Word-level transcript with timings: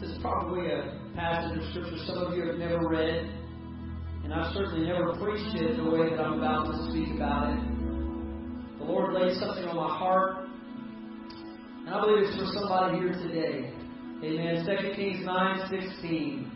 This 0.00 0.12
is 0.12 0.18
probably 0.22 0.66
a 0.70 0.98
passage 1.14 1.58
of 1.58 1.64
Scripture 1.72 1.98
some 2.06 2.16
of 2.16 2.34
you 2.34 2.46
have 2.46 2.56
never 2.56 2.88
read, 2.88 3.28
and 4.24 4.32
I've 4.32 4.54
certainly 4.54 4.88
never 4.88 5.12
preached 5.16 5.54
it 5.56 5.76
the 5.76 5.90
way 5.90 6.08
that 6.08 6.18
I'm 6.18 6.38
about 6.38 6.72
to 6.72 6.90
speak 6.90 7.16
about 7.16 7.52
it. 7.52 8.78
The 8.78 8.84
Lord 8.84 9.12
laid 9.12 9.36
something 9.36 9.64
on 9.64 9.76
my 9.76 9.94
heart, 9.94 10.46
and 11.84 11.90
I 11.90 12.00
believe 12.00 12.28
it's 12.28 12.34
for 12.38 12.46
somebody 12.46 12.96
here 12.96 13.12
today. 13.12 13.74
Amen. 14.24 14.64
2 14.64 14.96
Kings 14.96 15.26
9 15.26 15.68
16. 15.68 16.52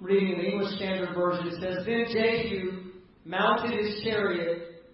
Reading 0.00 0.38
the 0.38 0.44
English 0.44 0.76
Standard 0.76 1.12
Version, 1.12 1.48
it 1.48 1.54
says, 1.60 1.84
Then 1.84 2.04
Jehu 2.12 2.92
mounted 3.24 3.76
his 3.76 4.04
chariot 4.04 4.84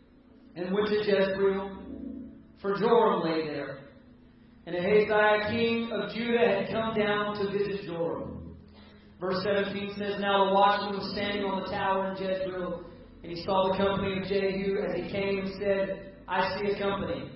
and 0.57 0.73
went 0.73 0.89
to 0.89 0.97
Jezreel, 0.97 1.77
for 2.63 2.79
Joram 2.79 3.23
lay 3.23 3.47
there. 3.49 3.82
And 4.67 4.77
Ahaziah, 4.77 5.51
king 5.51 5.91
of 5.93 6.13
Judah, 6.15 6.61
had 6.61 6.71
come 6.71 6.95
down 6.95 7.35
to 7.37 7.51
visit 7.51 7.85
Joram. 7.85 8.57
Verse 9.21 9.43
17 9.45 9.95
says, 9.99 10.21
Now 10.21 10.47
the 10.47 10.55
watchman 10.55 10.99
was 10.99 11.13
standing 11.13 11.45
on 11.45 11.63
the 11.63 11.69
tower 11.69 12.11
in 12.11 12.17
Jezreel, 12.17 12.85
and 13.23 13.33
he 13.33 13.45
saw 13.45 13.71
the 13.71 13.77
company 13.77 14.19
of 14.19 14.29
Jehu 14.29 14.79
as 14.79 14.97
he 14.97 15.11
came 15.11 15.39
and 15.39 15.51
said, 15.59 16.15
I 16.29 16.59
see 16.59 16.73
a 16.73 16.79
company. 16.79 17.31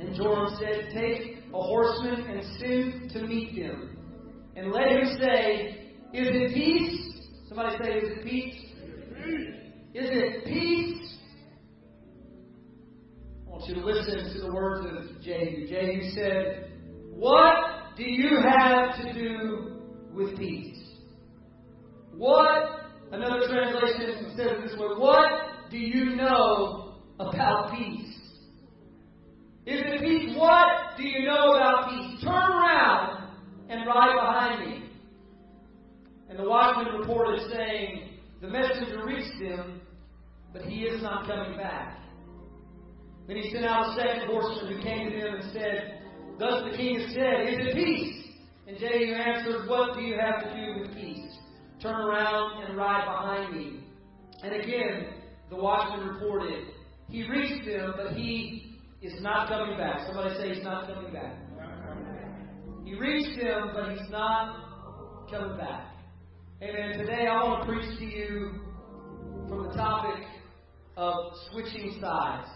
And 0.00 0.14
Joram 0.14 0.54
said, 0.58 0.90
Take 0.92 1.38
a 1.52 1.60
horseman 1.62 2.22
and 2.22 2.42
send 2.58 3.10
to 3.12 3.26
meet 3.26 3.56
them. 3.56 3.96
And 4.56 4.72
let 4.72 4.88
him 4.88 5.18
say, 5.20 5.92
Is 6.12 6.28
it 6.28 6.54
peace? 6.54 7.28
Somebody 7.48 7.76
say, 7.82 7.90
Is 7.92 8.18
it 8.18 8.24
peace? 8.24 8.62
Is 9.94 10.10
it 10.10 10.44
peace? 10.44 11.15
Want 13.56 13.70
you 13.70 13.74
to 13.76 13.86
listen 13.86 14.34
to 14.34 14.40
the 14.46 14.52
words 14.52 14.84
of 14.84 15.22
Jehu. 15.22 15.66
Jehu 15.66 16.10
said, 16.10 16.72
What 17.14 17.96
do 17.96 18.04
you 18.04 18.38
have 18.46 18.96
to 18.96 19.14
do 19.14 19.80
with 20.12 20.36
peace? 20.36 20.76
What, 22.14 22.82
another 23.12 23.48
translation 23.48 24.34
says 24.36 24.46
it 24.46 24.62
this 24.62 24.78
way, 24.78 24.88
what 24.98 25.70
do 25.70 25.78
you 25.78 26.16
know 26.16 26.96
about 27.18 27.74
peace? 27.74 28.14
Is 29.64 29.80
it 29.86 30.00
peace? 30.02 30.36
What 30.36 30.98
do 30.98 31.04
you 31.04 31.24
know 31.24 31.54
about 31.54 31.88
peace? 31.88 32.22
Turn 32.22 32.34
around 32.34 33.30
and 33.70 33.86
ride 33.86 34.16
behind 34.20 34.70
me. 34.70 34.90
And 36.28 36.38
the 36.38 36.46
watchman 36.46 36.94
reported 37.00 37.40
saying, 37.50 38.18
The 38.42 38.48
messenger 38.48 39.02
reached 39.06 39.40
him, 39.40 39.80
but 40.52 40.60
he 40.60 40.82
is 40.82 41.02
not 41.02 41.26
coming 41.26 41.56
back. 41.56 42.02
Then 43.26 43.36
he 43.38 43.50
sent 43.50 43.64
out 43.64 43.90
a 43.90 44.00
second 44.00 44.28
horseman 44.28 44.76
who 44.76 44.82
came 44.82 45.10
to 45.10 45.16
him 45.16 45.34
and 45.34 45.52
said, 45.52 46.00
Thus 46.38 46.64
the 46.70 46.76
king 46.76 47.00
has 47.00 47.12
said, 47.12 47.48
Is 47.48 47.66
it 47.66 47.74
peace? 47.74 48.24
And 48.68 48.78
Jehu 48.78 49.14
answered, 49.14 49.68
What 49.68 49.96
do 49.96 50.02
you 50.02 50.16
have 50.18 50.44
to 50.44 50.54
do 50.54 50.80
with 50.80 50.94
peace? 50.94 51.32
Turn 51.82 51.94
around 51.94 52.64
and 52.64 52.76
ride 52.76 53.04
behind 53.04 53.56
me. 53.56 53.80
And 54.42 54.54
again, 54.54 55.06
the 55.50 55.56
watchman 55.56 56.06
reported, 56.06 56.68
He 57.08 57.28
reached 57.28 57.66
them, 57.66 57.94
but 57.96 58.12
he 58.14 58.78
is 59.02 59.20
not 59.20 59.48
coming 59.48 59.76
back. 59.76 60.06
Somebody 60.06 60.34
say 60.36 60.54
he's 60.54 60.64
not 60.64 60.86
coming 60.86 61.12
back. 61.12 61.36
He 62.84 62.94
reached 62.94 63.40
them, 63.40 63.70
but 63.74 63.90
he's 63.90 64.10
not 64.10 65.28
coming 65.30 65.56
back. 65.56 65.94
Amen. 66.62 66.98
Today 66.98 67.26
I 67.26 67.42
want 67.42 67.66
to 67.66 67.72
preach 67.72 67.98
to 67.98 68.04
you 68.04 68.60
from 69.48 69.64
the 69.64 69.74
topic 69.74 70.24
of 70.96 71.32
switching 71.50 71.98
sides. 72.00 72.48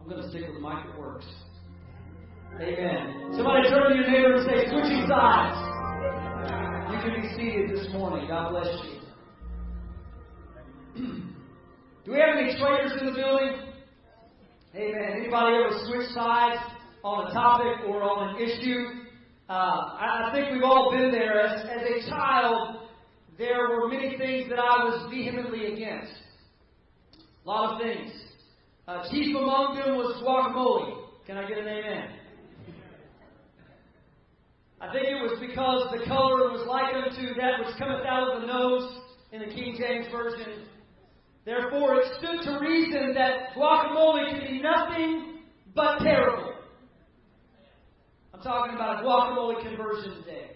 I'm 0.00 0.08
going 0.08 0.22
to 0.22 0.28
stick 0.30 0.42
with 0.50 0.60
Mike 0.60 0.86
It 0.86 0.98
Works. 0.98 1.26
Amen. 2.54 3.32
Somebody 3.36 3.68
turn 3.68 3.90
to 3.90 3.96
your 3.96 4.10
neighbor 4.10 4.34
and 4.36 4.46
say, 4.46 4.70
switching 4.70 5.06
sides. 5.06 5.56
You 6.92 6.98
can 7.00 7.20
be 7.20 7.28
seated 7.36 7.70
this 7.70 7.92
morning. 7.92 8.26
God 8.28 8.50
bless 8.50 8.68
you. 10.96 11.04
Do 12.04 12.12
we 12.12 12.18
have 12.18 12.36
any 12.36 12.58
traders 12.58 12.92
in 13.00 13.06
the 13.06 13.12
building? 13.12 13.52
Amen. 14.74 15.12
Anybody 15.18 15.56
ever 15.56 15.78
switch 15.86 16.08
sides 16.14 16.60
on 17.04 17.26
a 17.28 17.32
topic 17.32 17.86
or 17.86 18.02
on 18.02 18.34
an 18.34 18.42
issue? 18.42 18.99
Uh, 19.50 19.98
I, 19.98 20.30
think 20.32 20.52
we've 20.52 20.62
all 20.62 20.92
been 20.92 21.10
there. 21.10 21.40
As, 21.40 21.62
as 21.62 21.82
a 21.82 22.08
child, 22.08 22.86
there 23.36 23.68
were 23.68 23.88
many 23.88 24.16
things 24.16 24.48
that 24.48 24.60
I 24.60 24.84
was 24.84 25.10
vehemently 25.10 25.72
against. 25.72 26.12
A 27.44 27.48
lot 27.48 27.74
of 27.74 27.80
things. 27.80 28.12
Uh, 28.86 29.02
chief 29.10 29.34
among 29.34 29.74
them 29.74 29.96
was 29.96 30.22
guacamole. 30.22 31.02
Can 31.26 31.36
I 31.36 31.48
get 31.48 31.58
an 31.58 31.66
amen? 31.66 32.10
I 34.80 34.92
think 34.92 35.06
it 35.06 35.20
was 35.20 35.36
because 35.40 35.98
the 35.98 36.06
color 36.06 36.52
was 36.52 36.64
like 36.68 36.94
unto 36.94 37.34
that 37.34 37.58
which 37.58 37.76
cometh 37.76 38.06
out 38.06 38.30
of 38.30 38.42
the 38.42 38.46
nose 38.46 39.00
in 39.32 39.40
the 39.40 39.46
King 39.46 39.74
James 39.76 40.06
Version. 40.12 40.62
Therefore, 41.44 41.96
it 41.96 42.06
stood 42.18 42.42
to 42.44 42.60
reason 42.60 43.14
that 43.14 43.56
guacamole 43.56 44.30
could 44.30 44.46
be 44.48 44.62
nothing 44.62 45.40
but 45.74 45.98
terrible. 45.98 46.49
I'm 48.40 48.44
talking 48.44 48.74
about 48.74 49.04
a 49.04 49.06
guacamole 49.06 49.62
conversion 49.62 50.22
day. 50.24 50.52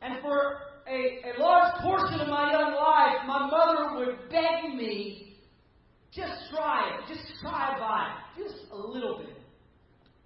And 0.00 0.22
for 0.22 0.60
a, 0.88 1.36
a 1.36 1.38
large 1.38 1.74
portion 1.82 2.20
of 2.20 2.28
my 2.28 2.52
young 2.52 2.72
life, 2.72 3.26
my 3.26 3.46
mother 3.50 3.98
would 3.98 4.30
beg 4.30 4.74
me, 4.74 5.36
just 6.14 6.32
try 6.50 6.88
it, 6.88 7.14
just 7.14 7.20
try 7.42 7.76
by 7.78 8.14
it, 8.14 8.48
just 8.48 8.64
a 8.72 8.76
little 8.76 9.18
bit. 9.18 9.36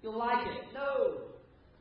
You'll 0.01 0.17
like 0.17 0.47
it. 0.47 0.73
No. 0.73 1.23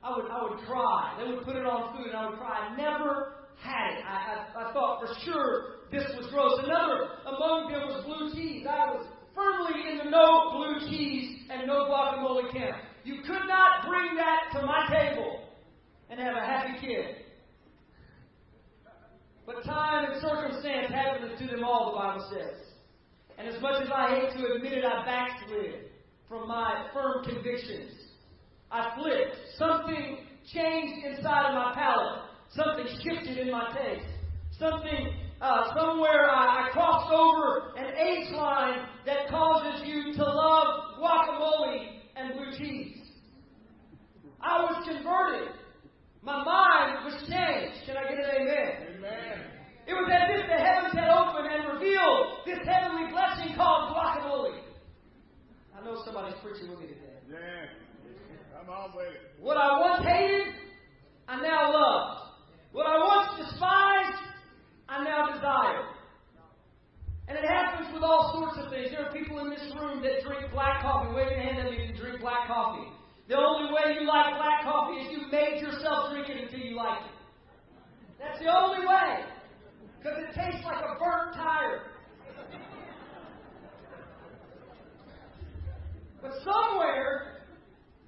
I 0.03 0.17
would, 0.17 0.29
I 0.29 0.43
would 0.43 0.59
cry. 0.67 1.17
They 1.23 1.31
would 1.31 1.45
put 1.45 1.55
it 1.55 1.65
on 1.65 1.97
food, 1.97 2.09
and 2.09 2.17
I 2.17 2.31
would 2.31 2.39
cry. 2.41 2.69
I 2.69 2.77
never 2.77 3.35
had 3.63 3.93
it. 3.97 4.05
I, 4.05 4.45
I, 4.59 4.71
I 4.71 4.73
thought 4.73 5.03
for 5.07 5.15
sure 5.25 5.87
this 5.93 6.03
was 6.17 6.27
gross. 6.33 6.59
Another 6.65 7.11
among 7.27 7.71
them 7.71 7.83
was 7.83 8.05
blue 8.07 8.35
cheese. 8.35 8.67
I 8.69 8.91
was 8.91 9.07
firmly 9.37 9.89
in 9.89 9.99
the 9.99 10.11
no 10.11 10.51
blue 10.51 10.91
cheese 10.91 11.43
and 11.49 11.69
no 11.69 11.85
guacamole 11.87 12.51
camp. 12.51 12.90
You 13.05 13.23
could 13.23 13.47
not 13.49 13.89
bring 13.89 14.15
that 14.17 14.59
to 14.59 14.67
my 14.67 14.87
table 14.91 15.41
and 16.11 16.21
have 16.21 16.37
a 16.37 16.41
happy 16.41 16.79
kid. 16.81 17.17
But 19.47 19.65
time 19.65 20.13
and 20.13 20.21
circumstance 20.21 20.93
happened 20.93 21.39
to 21.39 21.47
them 21.47 21.65
all, 21.65 21.93
the 21.93 21.99
Bible 21.99 22.31
says. 22.31 22.67
And 23.39 23.49
as 23.49 23.61
much 23.63 23.83
as 23.83 23.89
I 23.95 24.15
hate 24.15 24.39
to 24.39 24.53
admit 24.55 24.75
it, 24.75 24.85
I 24.85 25.05
backslid 25.05 25.91
from 26.29 26.47
my 26.47 26.89
firm 26.93 27.25
convictions. 27.25 27.93
I 28.71 28.95
flipped. 28.97 29.37
Something 29.57 30.19
changed 30.53 31.05
inside 31.07 31.49
of 31.49 31.55
my 31.55 31.73
palate. 31.75 32.23
Something 32.51 32.87
shifted 33.03 33.39
in 33.39 33.51
my 33.51 33.75
taste. 33.75 34.07
Something, 34.59 35.15
uh, 35.41 35.75
somewhere 35.75 36.31
I, 36.31 36.67
I 36.67 36.71
crossed 36.73 37.13
over 37.13 37.73
an 37.77 37.97
age 37.97 38.31
line 38.33 38.87
that 39.07 39.29
causes 39.31 39.87
you 39.87 40.13
to 40.13 40.23
love 40.23 40.99
guacamole 41.01 42.00
and 42.21 42.35
blue 42.35 42.53
cheese. 42.59 42.97
I 44.41 44.63
was 44.63 44.85
converted. 44.87 45.57
My 46.23 46.45
mind 46.45 47.05
was 47.05 47.15
changed. 47.29 47.87
Can 47.87 47.97
I 47.97 48.03
get 48.09 48.19
an 48.19 48.31
amen? 48.41 48.73
Amen. 48.97 49.39
It 49.87 49.95
was 49.95 50.09
as 50.13 50.29
if 50.37 50.47
the 50.47 50.61
heavens 50.61 50.95
had 50.95 51.09
opened 51.09 51.49
and 51.49 51.73
revealed 51.73 52.45
this 52.45 52.61
heavenly 52.65 53.11
blessing 53.11 53.57
called 53.57 53.97
guacamole. 53.97 54.61
I 55.75 55.85
know 55.85 55.97
somebody's 56.05 56.39
preaching 56.43 56.69
with 56.69 56.81
me 56.81 56.87
today. 56.89 57.19
Yeah. 57.29 58.61
Come 58.61 58.69
on 58.69 58.93
with 58.95 59.07
it. 59.07 59.41
What 59.41 59.57
I 59.57 59.81
once 59.81 60.05
hated, 60.05 60.55
I 61.27 61.41
now 61.41 61.73
love. 61.73 62.19
What 62.73 62.87
I 62.87 62.99
once 62.99 63.49
despised, 63.49 64.21
I 64.89 65.05
now 65.05 65.33
desire. 65.33 66.00
And 67.31 67.39
it 67.39 67.47
happens 67.47 67.87
with 67.95 68.03
all 68.03 68.35
sorts 68.35 68.59
of 68.59 68.75
things. 68.75 68.91
There 68.91 69.07
are 69.07 69.13
people 69.15 69.39
in 69.39 69.55
this 69.55 69.63
room 69.79 70.03
that 70.03 70.27
drink 70.27 70.51
black 70.51 70.83
coffee. 70.83 71.15
Wave 71.15 71.31
your 71.31 71.39
hand 71.39 71.63
at 71.63 71.71
me 71.71 71.79
if 71.79 71.95
you 71.95 71.97
drink 71.97 72.19
black 72.19 72.51
coffee. 72.51 72.91
The 73.29 73.39
only 73.39 73.71
way 73.71 73.95
you 73.95 74.03
like 74.03 74.35
black 74.35 74.67
coffee 74.67 74.99
is 74.99 75.15
you 75.15 75.31
made 75.31 75.63
yourself 75.63 76.11
drink 76.11 76.27
it 76.27 76.43
until 76.43 76.59
you 76.59 76.75
like 76.75 77.07
it. 77.07 77.15
That's 78.19 78.43
the 78.43 78.51
only 78.51 78.83
way. 78.83 79.23
Because 80.03 80.19
it 80.27 80.35
tastes 80.35 80.67
like 80.67 80.83
a 80.83 80.99
burnt 80.99 81.39
tire. 81.39 81.95
But 86.21 86.33
somewhere, 86.43 87.47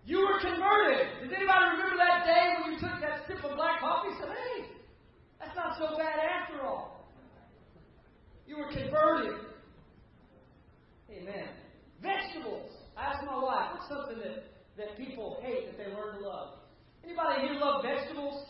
you 0.05 0.19
were 0.19 0.43
converted. 0.43 1.07
Does 1.23 1.31
anybody 1.31 1.79
remember 1.79 1.95
that 1.95 2.27
day 2.27 2.59
when 2.59 2.75
you 2.75 2.81
took 2.83 2.99
that 2.99 3.23
sip 3.31 3.39
of 3.47 3.55
black 3.55 3.79
coffee 3.79 4.11
and 4.11 4.19
said, 4.19 4.35
hey, 4.35 4.67
that's 5.39 5.55
not 5.55 5.79
so 5.79 5.95
bad 5.97 6.19
something 13.93 14.19
that, 14.25 14.49
that 14.77 14.97
people 14.97 15.39
hate 15.43 15.69
that 15.69 15.77
they 15.77 15.93
learn 15.93 16.17
to 16.17 16.29
love. 16.29 16.65
Anybody 17.05 17.43
here 17.43 17.61
love 17.61 17.85
vegetables? 17.85 18.47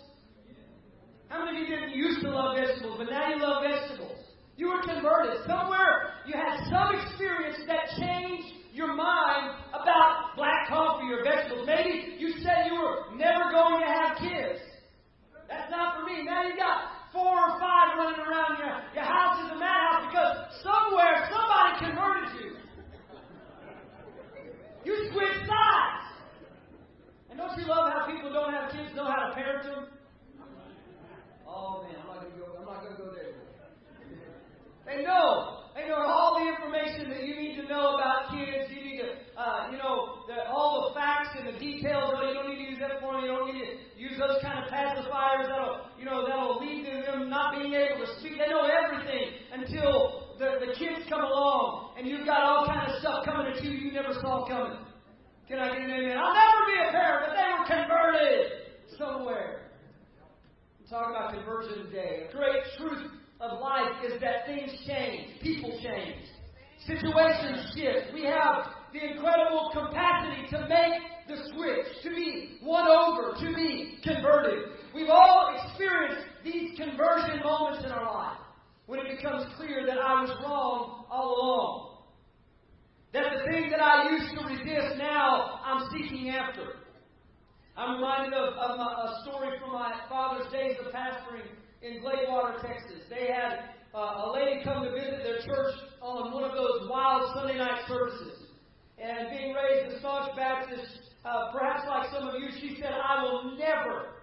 How 1.29 1.45
many 1.45 1.63
of 1.63 1.69
you 1.69 1.75
didn't 1.75 1.97
used 1.97 2.21
to 2.23 2.31
love 2.31 2.57
vegetables, 2.57 2.97
but 2.99 3.09
now 3.11 3.33
you 3.33 3.41
love 3.41 3.65
vegetables? 3.65 4.19
You 4.57 4.69
were 4.69 4.83
converted. 4.85 5.41
Somewhere 5.49 6.21
you 6.27 6.35
had 6.37 6.61
some 6.69 6.93
experience 6.95 7.57
that 7.67 7.89
changed 7.99 8.53
your 8.73 8.95
mind 8.95 9.57
about 9.73 10.37
black 10.37 10.69
coffee 10.69 11.09
or 11.09 11.25
vegetables. 11.25 11.67
Maybe 11.67 12.17
you 12.21 12.37
said 12.45 12.69
you 12.69 12.77
were 12.77 13.17
never 13.17 13.51
going 13.51 13.81
to 13.81 13.89
have 13.89 14.21
kids. 14.21 14.61
That's 15.49 15.71
not 15.71 15.97
for 15.97 16.05
me. 16.05 16.25
Now 16.25 16.47
you 16.47 16.57
got 16.57 17.09
four 17.13 17.33
or 17.33 17.61
five 17.61 17.97
running 17.97 18.21
around 18.21 18.61
your, 18.61 18.77
your 18.95 19.05
house 19.05 19.41
is 19.45 19.53
a 19.53 19.59
madhouse 19.59 20.05
because 20.09 20.37
somewhere 20.61 21.29
somebody 21.33 21.73
converted. 21.81 22.12
You 24.85 25.11
switch 25.13 25.47
sides. 25.47 26.03
And 27.31 27.39
don't 27.39 27.57
you 27.57 27.67
love 27.67 27.93
how 27.93 28.07
people 28.07 28.33
don't 28.33 28.53
have 28.53 28.73
kids 28.73 28.95
know 28.95 29.05
how 29.05 29.29
to 29.29 29.35
parent 29.35 29.63
them? 29.65 29.87
Oh 31.47 31.85
man, 31.85 31.97
I'm 32.03 32.07
not 32.07 32.23
gonna 32.23 32.37
go. 32.37 32.47
I'm 32.59 32.65
not 32.67 32.83
gonna 32.83 32.97
go 32.97 33.15
there. 33.15 33.33
They 34.85 35.05
know. 35.05 35.63
They 35.75 35.89
know 35.89 36.03
all 36.05 36.37
the 36.37 36.51
information 36.51 37.09
that 37.11 37.25
you 37.25 37.37
need 37.37 37.57
to 37.57 37.69
know 37.69 37.97
about 37.97 38.29
kids. 38.29 38.69
You 38.69 38.83
need 38.85 39.01
to, 39.01 39.41
uh, 39.41 39.71
you 39.71 39.79
know, 39.79 40.27
the, 40.29 40.45
all 40.51 40.89
the 40.89 40.95
facts 40.99 41.39
and 41.39 41.49
the 41.49 41.59
details. 41.59 42.13
Really, 42.13 42.29
you 42.29 42.35
don't 42.35 42.51
need 42.51 42.65
to 42.65 42.71
use 42.73 42.81
that 42.81 43.01
formula. 43.01 43.25
You 43.25 43.33
don't 43.33 43.55
need 43.55 43.65
to 43.65 43.77
use 43.97 44.19
those 44.19 44.43
kind 44.43 44.61
of 44.61 44.69
pacifiers 44.69 45.49
that'll, 45.49 45.89
you 45.97 46.05
know, 46.05 46.27
that'll 46.27 46.61
lead 46.61 46.85
to 46.85 47.07
them 47.09 47.31
not 47.31 47.57
being 47.57 47.73
able 47.73 48.05
to 48.05 48.21
speak. 48.21 48.37
They 48.37 48.51
know 48.53 48.69
everything 48.69 49.41
until 49.55 50.22
the, 50.43 50.67
the 50.67 50.73
kids 50.75 51.07
come 51.09 51.23
along 51.23 51.95
and 51.97 52.07
you've 52.07 52.27
got 52.27 52.43
all 52.43 52.67
kind 52.67 52.91
of 52.91 52.99
stuff 52.99 53.25
coming 53.25 53.47
at 53.47 53.63
you 53.63 53.71
you 53.71 53.93
never 53.93 54.13
saw 54.21 54.45
coming. 54.45 54.77
Can 55.47 55.61
I 55.61 55.71
get 55.71 55.87
an 55.87 55.91
amen? 55.91 56.19
I'll 56.19 56.35
never 56.35 56.61
be 56.67 56.77
a 56.83 56.91
parent, 56.91 57.31
but 57.31 57.35
they 57.39 57.49
were 57.55 57.67
converted 57.71 58.47
somewhere. 58.99 59.71
Talking 60.91 61.15
about 61.15 61.33
conversion 61.33 61.87
today. 61.87 62.27
A 62.29 62.33
great 62.33 62.63
truth 62.77 63.07
of 63.41 63.61
life 63.61 64.03
is 64.05 64.21
that 64.21 64.47
things 64.47 64.71
change, 64.85 65.41
people 65.41 65.71
change, 65.83 66.27
situations 66.87 67.73
shift. 67.75 68.13
We 68.13 68.25
have 68.25 68.67
the 68.93 69.01
incredible 69.01 69.71
capacity 69.73 70.51
to 70.51 70.69
make 70.69 71.01
the 71.29 71.37
switch, 71.55 72.03
to 72.03 72.11
be 72.11 72.59
won 72.63 72.89
over, 72.89 73.39
to 73.39 73.55
be 73.55 73.99
converted. 74.03 74.75
We've 74.93 75.09
all 75.09 75.57
experienced 75.65 76.27
these 76.45 76.77
conversion 76.77 77.41
moments 77.43 77.85
in 77.87 77.93
our 77.93 78.13
life 78.13 78.42
when 78.93 79.01
it 79.01 79.17
becomes 79.17 79.49
clear 79.57 79.87
that 79.87 79.97
I 79.97 80.21
was 80.21 80.29
wrong 80.45 81.09
all 81.09 81.33
along. 81.33 82.05
That 83.17 83.25
the 83.33 83.41
thing 83.49 83.73
that 83.73 83.81
I 83.81 84.13
used 84.13 84.37
to 84.37 84.45
resist 84.45 85.01
now 85.01 85.65
I'm 85.65 85.89
seeking 85.97 86.29
after. 86.29 86.77
I'm 87.75 87.97
reminded 87.97 88.37
of, 88.37 88.53
of 88.53 88.77
a, 88.77 88.91
a 89.09 89.25
story 89.25 89.57
from 89.59 89.73
my 89.73 89.97
father's 90.11 90.53
days 90.53 90.77
of 90.85 90.93
pastoring 90.93 91.49
in 91.81 92.05
Gladewater, 92.05 92.61
Texas. 92.61 93.09
They 93.09 93.33
had 93.33 93.73
uh, 93.97 94.29
a 94.29 94.33
lady 94.37 94.61
come 94.63 94.85
to 94.85 94.93
visit 94.93 95.25
their 95.25 95.41
church 95.41 95.73
on 96.03 96.31
one 96.35 96.45
of 96.45 96.53
those 96.53 96.85
wild 96.91 97.33
Sunday 97.33 97.57
night 97.57 97.89
services. 97.89 98.45
And 99.01 99.31
being 99.31 99.57
raised 99.57 99.97
a 99.97 100.01
staunch 100.01 100.37
Baptist, 100.37 101.17
uh, 101.25 101.49
perhaps 101.51 101.89
like 101.89 102.13
some 102.13 102.29
of 102.29 102.35
you, 102.37 102.51
she 102.61 102.77
said, 102.77 102.93
I 102.93 103.23
will 103.23 103.57
never, 103.57 104.21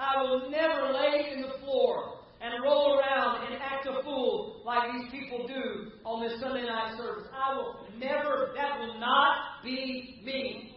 I 0.00 0.20
will 0.20 0.50
never 0.50 0.90
lay 0.98 1.30
in 1.30 1.42
the 1.42 1.62
floor 1.62 2.19
and 2.40 2.64
roll 2.64 2.98
around 2.98 3.46
and 3.46 3.60
act 3.62 3.86
a 3.86 4.02
fool 4.02 4.62
like 4.64 4.90
these 4.92 5.10
people 5.10 5.46
do 5.46 5.90
on 6.04 6.22
this 6.22 6.40
Sunday 6.40 6.64
night 6.64 6.96
service. 6.96 7.28
I 7.34 7.54
will 7.54 7.86
never, 7.98 8.52
that 8.56 8.78
will 8.78 8.98
not 8.98 9.62
be 9.62 10.22
me. 10.24 10.76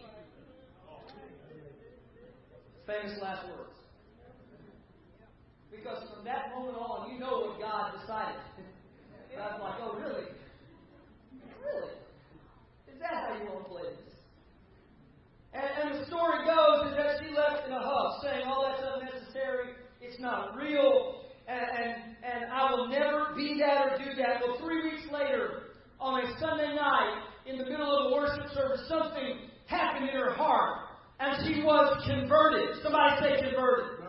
Famous 2.86 3.18
last 3.22 3.46
words. 3.46 3.70
Because 5.70 6.04
from 6.14 6.24
that 6.24 6.54
moment 6.54 6.76
on, 6.76 7.10
you 7.10 7.18
know 7.18 7.48
what 7.48 7.60
God 7.60 7.92
decided. 8.00 8.40
I 9.40 9.56
was 9.56 9.60
like, 9.60 9.74
oh, 9.82 9.96
really? 9.98 10.30
Really? 11.64 11.92
Is 12.92 13.00
that 13.00 13.26
how 13.26 13.34
you 13.34 13.50
want 13.50 13.64
to 13.64 13.70
play 13.70 13.82
this? 13.82 14.14
And, 15.54 15.90
and 15.92 16.00
the 16.00 16.06
story 16.06 16.46
goes 16.46 16.90
is 16.90 16.96
that 16.96 17.18
she 17.22 17.34
left 17.34 17.66
in 17.66 17.72
a 17.72 17.80
huff, 17.80 18.22
saying, 18.22 18.46
all 18.46 18.62
that's 18.68 18.82
unnecessary. 18.84 19.74
It's 20.00 20.20
not 20.20 20.56
real. 20.56 21.22
And, 21.46 21.60
and, 21.60 21.94
and 22.22 22.52
I 22.52 22.70
will 22.72 22.88
never 22.88 23.34
be 23.36 23.60
that 23.60 23.92
or 23.92 23.98
do 23.98 24.14
that. 24.16 24.40
Well, 24.40 24.58
three 24.58 24.82
weeks 24.90 25.06
later, 25.12 25.74
on 26.00 26.24
a 26.24 26.38
Sunday 26.38 26.74
night, 26.74 27.22
in 27.46 27.58
the 27.58 27.64
middle 27.64 27.84
of 27.84 28.12
a 28.12 28.14
worship 28.14 28.48
service, 28.54 28.86
something 28.88 29.50
happened 29.66 30.08
in 30.08 30.16
her 30.16 30.32
heart. 30.32 30.80
And 31.20 31.46
she 31.46 31.62
was 31.62 32.02
converted. 32.06 32.82
Somebody 32.82 33.20
say 33.20 33.50
converted. 33.50 34.04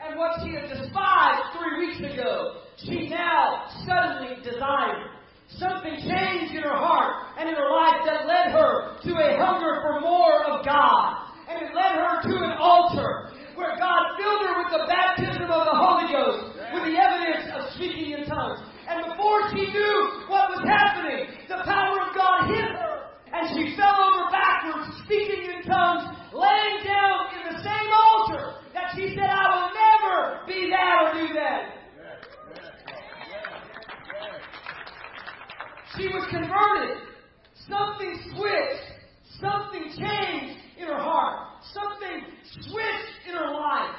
And 0.00 0.18
what 0.18 0.40
she 0.42 0.54
had 0.54 0.68
despised 0.68 1.42
three 1.58 1.86
weeks 1.86 2.00
ago, 2.00 2.62
she 2.78 3.08
now 3.08 3.68
suddenly 3.86 4.42
desired. 4.42 5.12
Something 5.58 6.00
changed 6.00 6.54
in 6.54 6.62
her 6.62 6.78
heart 6.78 7.36
and 7.38 7.48
in 7.48 7.54
her 7.54 7.70
life 7.70 8.00
that 8.06 8.26
led 8.26 8.50
her 8.56 8.96
to 9.04 9.12
a 9.20 9.36
hunger 9.36 9.84
for 9.84 10.00
more 10.00 10.44
of 10.48 10.64
God. 10.64 11.28
And 11.48 11.60
it 11.60 11.74
led 11.74 12.00
her 12.00 12.22
to 12.24 12.34
an 12.40 12.56
altar 12.56 13.30
where 13.54 13.76
God 13.76 14.16
filled 14.16 14.42
her 14.48 14.54
with 14.64 14.72
the 14.72 14.84
baptism 14.88 15.44
of 15.52 15.62
the 15.68 15.76
Holy 15.76 16.08
Ghost, 16.08 16.56
with 16.72 16.84
the 16.88 16.96
evidence 16.96 17.52
of 17.52 17.68
speaking 17.76 18.16
in 18.16 18.24
tongues. 18.24 18.64
And 18.88 19.04
before 19.04 19.52
she 19.52 19.68
knew 19.68 19.96
what 20.32 20.48
was 20.56 20.64
happening, 20.64 21.28
the 21.46 21.60
power 21.68 22.00
of 22.00 22.16
God 22.16 22.48
hit 22.48 22.72
her, 22.72 23.12
and 23.36 23.44
she 23.52 23.76
fell 23.76 23.92
over 23.92 24.32
backwards, 24.32 24.88
speaking 25.04 25.52
in 25.52 25.68
tongues, 25.68 26.16
laying 26.32 26.80
down 26.88 27.28
in 27.36 27.42
the 27.52 27.58
same 27.60 27.90
altar 27.92 28.62
that 28.72 28.96
she 28.96 29.14
said, 29.14 29.28
I 29.28 29.46
will 29.52 29.70
never 29.76 30.40
be 30.48 30.72
that 30.72 30.96
or 31.04 31.26
do 31.28 31.34
that. 31.34 31.82
She 35.96 36.08
was 36.08 36.26
converted. 36.30 37.04
Something 37.68 38.18
switched. 38.34 38.88
Something 39.40 39.84
changed 39.98 40.58
in 40.78 40.86
her 40.88 40.98
heart. 40.98 41.62
Something 41.72 42.24
switched 42.62 43.28
in 43.28 43.34
her 43.34 43.52
life. 43.52 43.96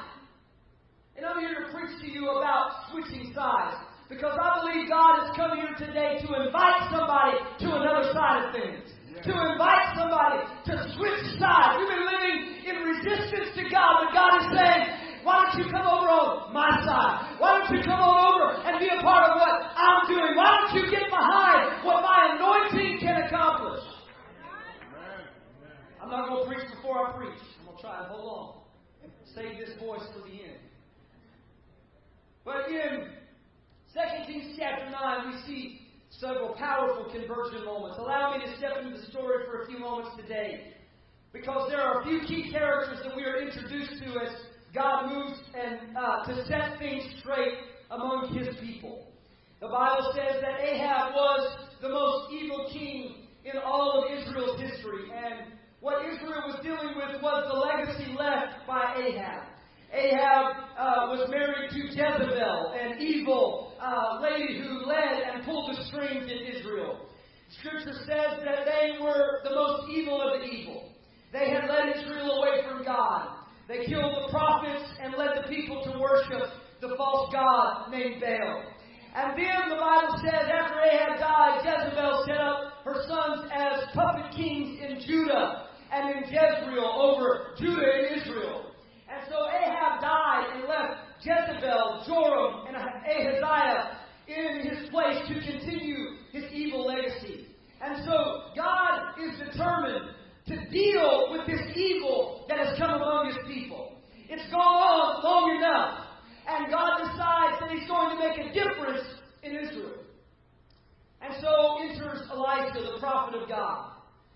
And 1.16 1.24
I'm 1.24 1.38
here 1.40 1.66
to 1.66 1.72
preach 1.72 2.00
to 2.00 2.10
you 2.10 2.28
about 2.30 2.90
switching 2.90 3.23
sides. 3.34 3.76
Because 4.08 4.38
I 4.38 4.62
believe 4.62 4.88
God 4.88 5.26
has 5.26 5.34
come 5.34 5.58
here 5.58 5.74
today 5.74 6.22
to 6.22 6.28
invite 6.46 6.88
somebody 6.92 7.34
to 7.64 7.66
another 7.66 8.12
side 8.14 8.46
of 8.46 8.48
things. 8.54 8.94
To 9.26 9.32
invite 9.32 9.96
somebody 9.96 10.44
to 10.70 10.74
switch 10.94 11.24
sides. 11.40 11.80
You've 11.80 11.90
been 11.90 12.06
living 12.06 12.38
in 12.68 12.76
resistance 12.84 13.56
to 13.56 13.64
God, 13.72 14.06
but 14.06 14.10
God 14.12 14.32
is 14.44 14.46
saying, 14.52 14.82
why 15.24 15.48
don't 15.48 15.64
you 15.64 15.72
come 15.72 15.88
over 15.88 16.04
on 16.04 16.52
my 16.52 16.84
side? 16.84 17.40
Why 17.40 17.58
don't 17.58 17.72
you 17.72 17.82
come 17.82 17.96
on 17.96 18.12
over 18.12 18.60
and 18.68 18.78
be 18.78 18.92
a 18.92 19.00
part 19.00 19.32
of 19.32 19.40
what 19.40 19.72
I'm 19.72 20.04
doing? 20.04 20.36
Why 20.36 20.52
don't 20.60 20.76
you 20.76 20.84
get 20.92 21.08
behind 21.08 21.80
what 21.80 22.04
my 22.04 22.36
anointing 22.36 23.00
can 23.00 23.24
accomplish? 23.24 23.80
I'm 25.96 26.10
not 26.10 26.28
going 26.28 26.44
to 26.44 26.54
preach 26.54 26.68
before 26.76 27.08
I 27.08 27.16
preach. 27.16 27.40
I'm 27.58 27.64
going 27.64 27.76
to 27.78 27.82
try 27.82 27.96
to 27.96 28.04
hold 28.12 28.28
on 28.28 28.48
and 29.02 29.10
save 29.34 29.56
this 29.56 29.72
voice 29.80 30.04
for 30.12 30.28
the 30.28 30.36
end. 30.36 30.60
But 32.44 32.68
in 32.68 33.08
2 33.94 34.00
Kings 34.26 34.56
chapter 34.58 34.90
9, 34.90 35.30
we 35.30 35.46
see 35.46 35.80
several 36.10 36.52
powerful 36.54 37.04
conversion 37.12 37.64
moments. 37.64 37.96
Allow 37.96 38.36
me 38.36 38.44
to 38.44 38.56
step 38.58 38.82
into 38.82 38.98
the 38.98 39.06
story 39.06 39.44
for 39.46 39.62
a 39.62 39.66
few 39.68 39.78
moments 39.78 40.10
today. 40.20 40.74
Because 41.32 41.70
there 41.70 41.80
are 41.80 42.00
a 42.00 42.04
few 42.04 42.18
key 42.26 42.50
characters 42.50 42.98
that 43.04 43.14
we 43.14 43.22
are 43.22 43.40
introduced 43.40 44.02
to 44.02 44.18
as 44.18 44.34
God 44.74 45.14
moves 45.14 45.38
and 45.54 45.96
uh, 45.96 46.24
to 46.26 46.44
set 46.44 46.76
things 46.80 47.04
straight 47.20 47.54
among 47.92 48.34
his 48.36 48.56
people. 48.56 49.06
The 49.60 49.68
Bible 49.68 50.12
says 50.12 50.42
that 50.42 50.58
Ahab 50.58 51.14
was 51.14 51.68
the 51.80 51.88
most 51.88 52.32
evil 52.32 52.68
king 52.72 53.28
in 53.44 53.58
all 53.64 54.02
of 54.02 54.10
Israel's 54.10 54.60
history. 54.60 55.06
And 55.14 55.52
what 55.78 56.04
Israel 56.04 56.42
was 56.48 56.58
dealing 56.64 56.96
with 56.96 57.22
was 57.22 57.44
the 57.46 57.58
legacy 57.60 58.12
left 58.18 58.66
by 58.66 58.96
Ahab. 58.98 59.53
Ahab 59.94 60.74
uh, 60.76 61.14
was 61.14 61.30
married 61.30 61.70
to 61.70 61.78
Jezebel, 61.86 62.74
an 62.74 62.98
evil 62.98 63.72
uh, 63.80 64.20
lady 64.20 64.58
who 64.58 64.84
led 64.86 65.22
and 65.22 65.44
pulled 65.44 65.70
the 65.70 65.84
strings 65.84 66.24
in 66.26 66.56
Israel. 66.56 67.06
Scripture 67.60 67.94
says 68.02 68.42
that 68.44 68.66
they 68.66 68.98
were 69.00 69.40
the 69.44 69.54
most 69.54 69.88
evil 69.90 70.20
of 70.20 70.40
the 70.40 70.46
evil. 70.46 70.90
They 71.32 71.50
had 71.50 71.70
led 71.70 71.94
Israel 71.94 72.42
away 72.42 72.66
from 72.68 72.84
God. 72.84 73.38
They 73.68 73.86
killed 73.86 74.26
the 74.26 74.30
prophets 74.30 74.90
and 75.00 75.14
led 75.14 75.30
the 75.42 75.48
people 75.48 75.84
to 75.84 75.98
worship 75.98 76.50
the 76.80 76.94
false 76.96 77.32
god 77.32 77.90
named 77.90 78.20
Baal. 78.20 78.64
And 79.14 79.38
then 79.38 79.70
the 79.70 79.76
Bible 79.76 80.18
says 80.26 80.50
after 80.50 80.74
Ahab 80.82 81.20
died, 81.20 81.62
Jezebel 81.62 82.24
set 82.26 82.38
up 82.38 82.82
her 82.84 83.04
sons 83.06 83.48
as 83.54 83.94
puppet 83.94 84.34
kings 84.34 84.80
in 84.82 85.00
Judah 85.06 85.68
and 85.92 86.16
in 86.16 86.22
Jezreel 86.24 86.84
over 86.84 87.54
Judah 87.56 87.86
and 87.94 88.20
Israel. 88.20 88.63
So 89.28 89.48
Ahab 89.48 90.00
died 90.00 90.46
and 90.54 90.68
left 90.68 91.00
Jezebel, 91.20 92.04
Joram, 92.06 92.66
and 92.66 92.76
Ahaziah 92.76 93.98
in 94.26 94.66
his 94.68 94.88
place 94.90 95.18
to 95.28 95.34
continue 95.34 96.16
his 96.32 96.44
evil 96.52 96.86
legacy. 96.86 97.46
And 97.80 98.04
so 98.04 98.52
God 98.56 99.18
is 99.20 99.38
determined 99.38 100.14
to 100.48 100.70
deal 100.70 101.28
with 101.30 101.46
this 101.46 101.60
evil 101.76 102.44
that 102.48 102.58
has 102.58 102.78
come 102.78 102.90
among 102.90 103.26
his 103.26 103.36
people. 103.46 103.96
It's 104.28 104.50
gone 104.50 104.60
on 104.60 105.24
long 105.24 105.56
enough. 105.56 106.00
And 106.46 106.70
God 106.70 106.98
decides 106.98 107.60
that 107.60 107.70
he's 107.70 107.88
going 107.88 108.16
to 108.16 108.18
make 108.20 108.38
a 108.38 108.52
difference 108.52 109.06
in 109.42 109.56
Israel. 109.56 110.04
And 111.22 111.34
so 111.40 111.78
enters 111.80 112.20
Elisha, 112.30 112.92
the 112.92 112.98
prophet 113.00 113.40
of 113.40 113.48
God. 113.48 113.92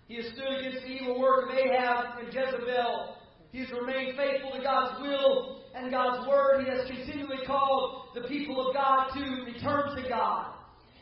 He 0.07 0.15
has 0.15 0.25
stood 0.33 0.59
against 0.59 0.81
the 0.85 0.91
evil 0.91 1.19
work 1.19 1.49
of 1.49 1.55
Ahab 1.55 2.17
and 2.19 2.33
Jezebel. 2.33 3.15
He 3.51 3.59
has 3.59 3.69
remained 3.71 4.15
faithful 4.15 4.51
to 4.51 4.61
God's 4.61 5.01
will 5.01 5.63
and 5.73 5.91
God's 5.91 6.27
word. 6.27 6.65
He 6.65 6.69
has 6.69 6.87
continually 6.87 7.45
called 7.45 8.13
the 8.13 8.27
people 8.27 8.67
of 8.67 8.75
God 8.75 9.09
to 9.15 9.21
return 9.45 9.95
to 9.95 10.07
God. 10.07 10.53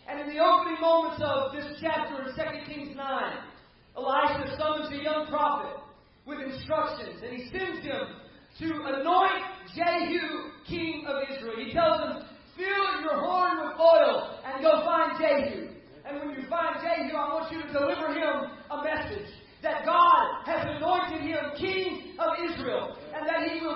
And 0.07 0.21
in 0.21 0.29
the 0.29 0.39
opening 0.39 0.79
moments 0.79 1.21
of 1.21 1.51
this 1.51 1.77
chapter 1.81 2.23
in 2.23 2.35
2 2.35 2.73
Kings 2.73 2.95
9, 2.95 3.37
Elisha 3.97 4.55
summons 4.57 4.93
a 4.93 5.03
young 5.03 5.27
prophet 5.27 5.81
with 6.25 6.39
instructions, 6.39 7.21
and 7.23 7.35
he 7.35 7.49
sends 7.49 7.83
him 7.83 8.07
to 8.59 8.65
anoint 8.65 9.43
Jehu 9.75 10.51
king 10.67 11.05
of 11.07 11.23
Israel. 11.29 11.55
He 11.57 11.73
tells 11.73 12.01
him, 12.01 12.23
Fill 12.55 13.01
your 13.01 13.19
horn 13.21 13.67
with 13.67 13.79
oil 13.79 14.39
and 14.45 14.63
go 14.63 14.83
find 14.83 15.19
Jehu. 15.19 15.67
And 16.05 16.19
when 16.19 16.29
you 16.31 16.47
find 16.49 16.77
Jehu, 16.81 17.15
I 17.15 17.33
want 17.33 17.51
you 17.51 17.61
to 17.61 17.67
deliver 17.67 18.13
him 18.13 18.56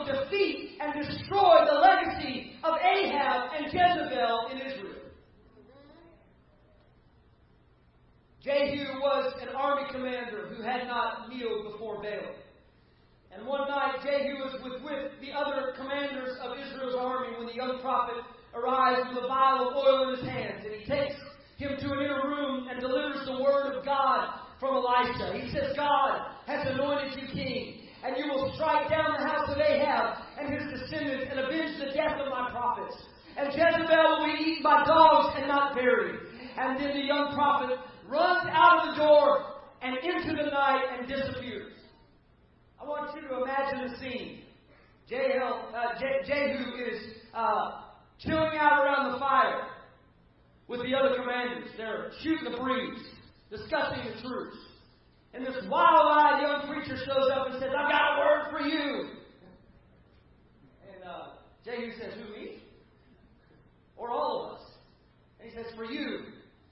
defeat 0.06 0.72
and 0.80 1.06
destroy 1.06 1.51
and 31.08 31.40
avenge 31.40 31.80
the 31.80 31.94
death 31.94 32.20
of 32.20 32.30
my 32.30 32.50
prophets. 32.52 32.96
And 33.38 33.48
Jezebel 33.48 34.20
will 34.20 34.26
be 34.26 34.44
eaten 34.44 34.64
by 34.64 34.84
dogs 34.86 35.36
and 35.38 35.48
not 35.48 35.76
buried. 35.76 36.20
And 36.58 36.80
then 36.80 36.94
the 36.94 37.06
young 37.06 37.34
prophet 37.34 37.78
runs 38.08 38.48
out 38.52 38.88
of 38.88 38.96
the 38.96 39.04
door 39.04 39.46
and 39.82 39.98
into 39.98 40.44
the 40.44 40.50
night 40.50 40.84
and 40.98 41.08
disappears. 41.08 41.74
I 42.80 42.86
want 42.86 43.16
you 43.16 43.28
to 43.28 43.44
imagine 43.44 43.92
the 43.92 43.98
scene. 44.00 44.40
Jehu, 45.08 45.40
uh, 45.40 46.00
Jehu 46.00 46.76
is 46.86 47.02
uh, 47.34 47.82
chilling 48.20 48.58
out 48.60 48.86
around 48.86 49.14
the 49.14 49.20
fire 49.20 49.68
with 50.68 50.82
the 50.82 50.96
other 50.96 51.16
commanders. 51.16 51.70
They're 51.78 52.12
shooting 52.22 52.52
the 52.52 52.58
breeze, 52.58 53.00
discussing 53.50 54.04
the 54.06 54.22
truth. 54.22 54.54
And 55.34 55.46
this 55.46 55.56
wild-eyed 55.70 56.42
young 56.42 56.68
preacher 56.68 56.98
shows 57.06 57.30
up 57.34 57.48
and 57.48 57.60
says, 57.60 57.72
"I've 57.78 57.90
got 57.90 58.16
a 58.16 58.20
word 58.20 58.52
for 58.52 58.68
you." 58.68 59.21
Jehu 61.66 61.92
says, 62.00 62.14
"Who 62.16 62.34
me?" 62.34 62.62
Or 63.98 64.12
all 64.12 64.46
of 64.46 64.60
us. 64.60 64.68
And 65.40 65.50
he 65.50 65.56
says, 65.56 65.74
"For 65.76 65.86
you." 65.86 66.26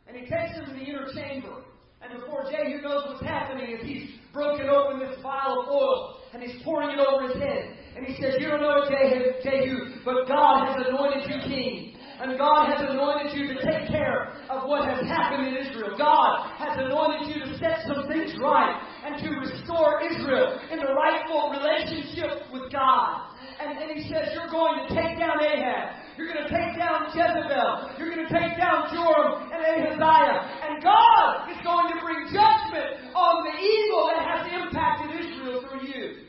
And 0.07 0.17
he 0.17 0.25
takes 0.25 0.55
him 0.55 0.65
to 0.65 0.71
the 0.71 0.79
inner 0.79 1.07
chamber. 1.13 1.63
And 2.01 2.19
before 2.19 2.49
Jehu 2.49 2.81
knows 2.81 3.03
what's 3.07 3.23
happening, 3.23 3.77
he's 3.83 4.09
broken 4.33 4.69
open 4.69 4.99
this 4.99 5.21
vial 5.21 5.61
of 5.61 5.67
oil 5.67 6.19
and 6.33 6.41
he's 6.41 6.61
pouring 6.63 6.97
it 6.97 6.99
over 6.99 7.27
his 7.27 7.41
head. 7.41 7.75
And 7.95 8.05
he 8.05 8.21
says, 8.21 8.35
You 8.39 8.47
don't 8.47 8.61
know 8.61 8.85
Jehu, 8.87 9.41
Jehu, 9.43 10.01
but 10.05 10.27
God 10.27 10.67
has 10.67 10.87
anointed 10.87 11.29
you 11.29 11.41
king. 11.41 11.95
And 12.21 12.37
God 12.37 12.67
has 12.67 12.83
anointed 12.89 13.37
you 13.37 13.47
to 13.47 13.55
take 13.63 13.87
care 13.87 14.35
of 14.49 14.67
what 14.67 14.87
has 14.87 15.07
happened 15.07 15.47
in 15.47 15.55
Israel. 15.55 15.97
God 15.97 16.51
has 16.57 16.77
anointed 16.77 17.33
you 17.33 17.45
to 17.45 17.57
set 17.57 17.79
some 17.87 18.07
things 18.09 18.35
right 18.41 18.75
and 19.05 19.23
to 19.23 19.29
restore 19.39 20.01
Israel 20.03 20.59
in 20.69 20.79
the 20.79 20.93
rightful 20.93 21.49
relationship 21.51 22.51
with 22.51 22.71
God. 22.73 23.28
And, 23.59 23.77
and 23.77 23.91
he 23.91 24.07
says, 24.07 24.31
You're 24.33 24.49
going 24.49 24.87
to 24.87 24.95
take 24.95 25.19
down 25.19 25.43
Ahab. 25.43 25.99
You're 26.17 26.31
going 26.33 26.47
to 26.47 26.51
take 26.51 26.79
down 26.79 27.11
Jezebel. 27.11 27.95
You're 27.99 28.15
going 28.15 28.27
to 28.27 28.31
take 28.31 28.57
down 28.57 28.87
Joram 28.91 29.51
and 29.51 29.59
Ahaziah. 29.59 30.39
And 30.63 30.83
God 30.83 31.51
is 31.51 31.59
going 31.63 31.91
to 31.93 31.99
bring 31.99 32.23
judgment 32.31 33.11
on 33.15 33.43
the 33.43 33.55
evil 33.59 34.11
that 34.15 34.23
has 34.23 34.41
impacted 34.47 35.19
Israel 35.19 35.65
through 35.67 35.87
you. 35.87 36.25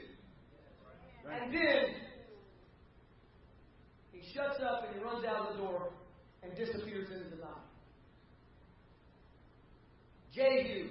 And 1.30 1.54
then 1.54 1.94
he 4.10 4.20
shuts 4.34 4.58
up 4.62 4.86
and 4.86 4.96
he 4.96 5.02
runs 5.02 5.24
out 5.24 5.46
of 5.46 5.56
the 5.56 5.62
door 5.62 5.90
and 6.42 6.56
disappears 6.56 7.08
into 7.10 7.30
the 7.30 7.42
night. 7.42 7.66
Jehu 10.34 10.88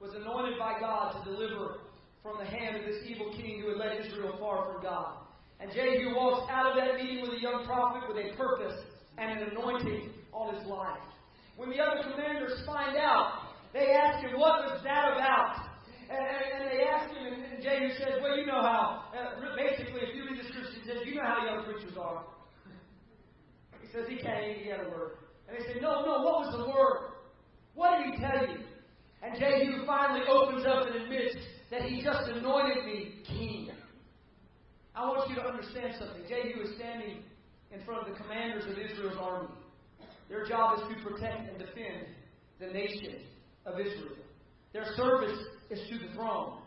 was 0.00 0.12
anointed 0.14 0.58
by 0.58 0.78
God 0.80 1.24
to 1.24 1.30
deliver 1.30 1.76
from 2.22 2.38
the 2.38 2.44
hand 2.44 2.76
of 2.76 2.84
this 2.84 3.04
evil 3.06 3.32
king 3.36 3.60
who 3.60 3.70
had 3.70 3.78
led 3.78 4.06
Israel 4.06 4.36
far 4.38 4.72
from 4.72 4.82
God. 4.82 5.23
And 5.64 5.72
Jehu 5.72 6.14
walks 6.14 6.44
out 6.52 6.68
of 6.68 6.76
that 6.76 7.00
meeting 7.00 7.22
with 7.22 7.32
a 7.32 7.40
young 7.40 7.64
prophet 7.64 8.04
with 8.04 8.20
a 8.20 8.36
purpose 8.36 8.76
and 9.16 9.40
an 9.40 9.48
anointing 9.48 10.12
on 10.30 10.54
his 10.54 10.66
life. 10.68 11.00
When 11.56 11.70
the 11.70 11.80
other 11.80 12.04
commanders 12.04 12.60
find 12.66 12.98
out, 12.98 13.48
they 13.72 13.96
ask 13.96 14.20
him, 14.20 14.38
What 14.38 14.60
was 14.68 14.84
that 14.84 15.16
about? 15.16 15.64
And, 16.12 16.20
and, 16.20 16.44
and 16.52 16.64
they 16.68 16.84
ask 16.84 17.08
him, 17.16 17.32
and, 17.32 17.44
and 17.48 17.62
Jehu 17.64 17.96
says, 17.96 18.20
Well, 18.20 18.36
you 18.36 18.44
know 18.44 18.60
how. 18.60 19.08
Uh, 19.16 19.56
basically, 19.56 20.04
if 20.04 20.14
you 20.14 20.28
read 20.28 20.36
the 20.36 20.44
scripture, 20.52 20.76
he 20.76 20.84
says, 20.84 21.00
You 21.06 21.14
know 21.14 21.24
how 21.24 21.48
young 21.48 21.64
preachers 21.64 21.96
are 21.96 22.28
He 23.80 23.88
says 23.88 24.04
he 24.06 24.20
can't 24.20 24.44
he 24.60 24.68
had 24.68 24.84
a 24.84 24.90
word. 24.90 25.16
And 25.48 25.56
they 25.56 25.64
say, 25.64 25.80
No, 25.80 26.04
no, 26.04 26.28
what 26.28 26.44
was 26.44 26.52
the 26.60 26.68
word? 26.68 27.16
What 27.72 28.04
did 28.04 28.12
he 28.12 28.20
tell 28.20 28.52
you? 28.52 28.68
And 29.24 29.32
Jehu 29.40 29.86
finally 29.86 30.28
opens 30.28 30.66
up 30.68 30.92
and 30.92 31.08
admits 31.08 31.40
that 31.70 31.88
he 31.88 32.04
just 32.04 32.28
anointed 32.28 32.84
me 32.84 33.24
king. 33.24 33.70
I 34.94 35.06
want 35.06 35.28
you 35.28 35.36
to 35.36 35.42
understand 35.42 35.94
something. 35.98 36.22
Jehu 36.28 36.62
is 36.62 36.76
standing 36.76 37.22
in 37.72 37.84
front 37.84 38.06
of 38.06 38.14
the 38.14 38.22
commanders 38.22 38.64
of 38.64 38.78
Israel's 38.78 39.18
army. 39.20 39.48
Their 40.28 40.46
job 40.46 40.78
is 40.78 40.96
to 40.96 41.02
protect 41.02 41.48
and 41.48 41.58
defend 41.58 42.06
the 42.60 42.66
nation 42.66 43.16
of 43.66 43.80
Israel. 43.80 44.16
Their 44.72 44.86
service 44.96 45.38
is 45.70 45.80
to 45.90 45.98
the 45.98 46.14
throne. 46.14 46.58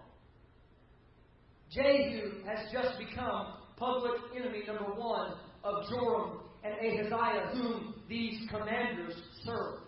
Jehu 1.72 2.43
has 2.46 2.60
just 2.72 2.98
become 2.98 3.53
public 3.77 4.13
enemy 4.36 4.63
number 4.67 4.93
one 4.93 5.34
of 5.63 5.84
Joram 5.89 6.39
and 6.63 6.74
Ahaziah, 6.74 7.51
whom 7.53 7.96
these 8.10 8.48
commanders 8.50 9.13
serve. 9.43 9.79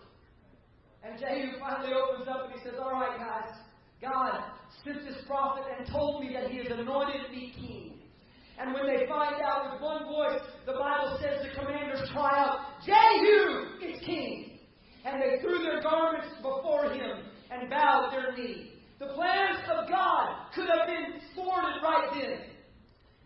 And 1.02 1.18
Jehu 1.18 1.58
finally 1.58 1.92
opens 1.94 2.28
up 2.28 2.44
and 2.44 2.52
he 2.54 2.60
says, 2.64 2.78
All 2.80 2.92
right, 2.92 3.18
guys, 3.18 3.56
God 4.00 4.42
sent 4.84 5.04
this 5.06 5.16
prophet 5.26 5.64
and 5.76 5.86
told 5.90 6.22
me 6.22 6.32
that 6.34 6.50
he 6.50 6.58
has 6.58 6.66
anointed 6.70 7.30
me 7.30 7.52
king. 7.56 7.89
And 8.60 8.74
when 8.74 8.86
they 8.86 9.06
find 9.06 9.40
out 9.40 9.72
with 9.72 9.80
one 9.80 10.04
voice, 10.04 10.40
the 10.66 10.72
Bible 10.72 11.18
says 11.20 11.40
the 11.42 11.58
commanders 11.58 12.08
cry 12.12 12.44
out, 12.44 12.58
Jehu 12.84 13.88
is 13.88 14.04
king. 14.04 14.58
And 15.04 15.22
they 15.22 15.40
threw 15.40 15.62
their 15.62 15.80
garments 15.80 16.28
before 16.42 16.92
him 16.92 17.24
and 17.50 17.70
bowed 17.70 18.12
their 18.12 18.36
knee. 18.36 18.72
The 18.98 19.06
plans 19.14 19.64
of 19.72 19.88
God 19.88 20.52
could 20.54 20.68
have 20.68 20.86
been 20.86 21.20
thwarted 21.34 21.80
right 21.82 22.08
then. 22.12 22.38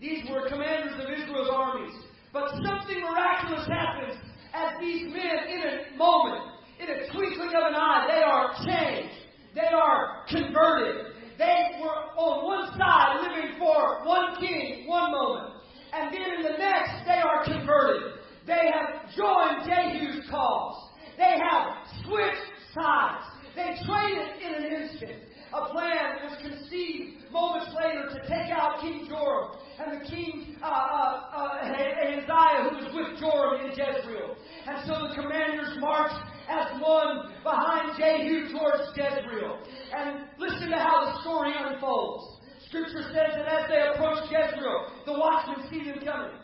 These 0.01 0.31
were 0.31 0.49
commanders 0.49 0.95
of 1.03 1.11
Israel's 1.11 1.51
armies. 1.53 1.95
But 2.33 2.51
something 2.51 3.01
miraculous 3.01 3.67
happens 3.67 4.15
as 4.55 4.79
these 4.81 5.13
men, 5.13 5.39
in 5.51 5.63
a 5.63 5.97
moment, 5.97 6.43
in 6.79 6.89
a 6.89 7.13
twinkling 7.13 7.49
of 7.49 7.65
an 7.67 7.75
eye, 7.75 8.07
they 8.07 8.23
are 8.23 8.55
changed. 8.65 9.15
They 9.55 9.67
are 9.75 10.25
converted. 10.29 11.15
They 11.39 11.81
were 11.83 12.15
on 12.17 12.45
one 12.45 12.79
side 12.79 13.23
living 13.23 13.59
for 13.59 14.05
one 14.05 14.37
king, 14.39 14.87
one 14.87 15.11
moment. 15.11 15.55
And 15.93 16.04
then 16.19 16.31
in 16.39 16.43
the 16.43 16.59
next, 16.59 17.05
they 17.07 17.21
are 17.21 17.45
converted. 17.45 18.21
They 18.47 18.71
have 18.73 19.11
joined 19.17 19.65
Jehu's 19.65 20.29
cause. 20.31 20.91
They 21.17 21.39
have 21.39 21.87
switched 22.05 22.55
sides. 22.75 23.25
They 23.57 23.77
traded 23.87 24.29
in 24.43 24.55
an 24.55 24.83
instant. 24.83 25.25
A 25.55 25.71
plan 25.71 26.19
was 26.27 26.37
conceived 26.43 27.31
moments 27.31 27.71
later 27.79 28.11
to 28.11 28.21
take 28.27 28.51
out 28.51 28.81
King 28.81 29.07
Joram 29.09 29.55
and 29.79 30.01
the 30.01 30.05
king 30.11 30.57
uh, 30.63 30.67
uh, 30.67 31.21
uh, 31.31 31.63
Ahaziah, 31.63 32.67
who 32.67 32.77
was 32.83 32.91
with 32.91 33.21
Joram 33.21 33.63
in 33.63 33.71
Jezreel. 33.71 34.35
And 34.67 34.83
so 34.87 35.07
the 35.07 35.15
commanders 35.15 35.79
marched 35.79 36.19
as 36.49 36.81
one 36.83 37.35
behind 37.43 37.95
Jehu 37.99 38.51
towards 38.51 38.91
Jezreel. 38.99 39.59
And 39.95 40.27
listen 40.39 40.71
to 40.71 40.77
how 40.77 41.15
the 41.15 41.23
story 41.23 41.55
unfolds. 41.55 42.43
Scripture 42.69 43.07
says 43.15 43.39
that 43.39 43.47
as 43.47 43.71
they 43.71 43.79
approach 43.95 44.27
Jezreel, 44.31 44.91
the 45.07 45.13
watchmen 45.13 45.67
see 45.71 45.85
them 45.87 46.03
coming. 46.03 46.35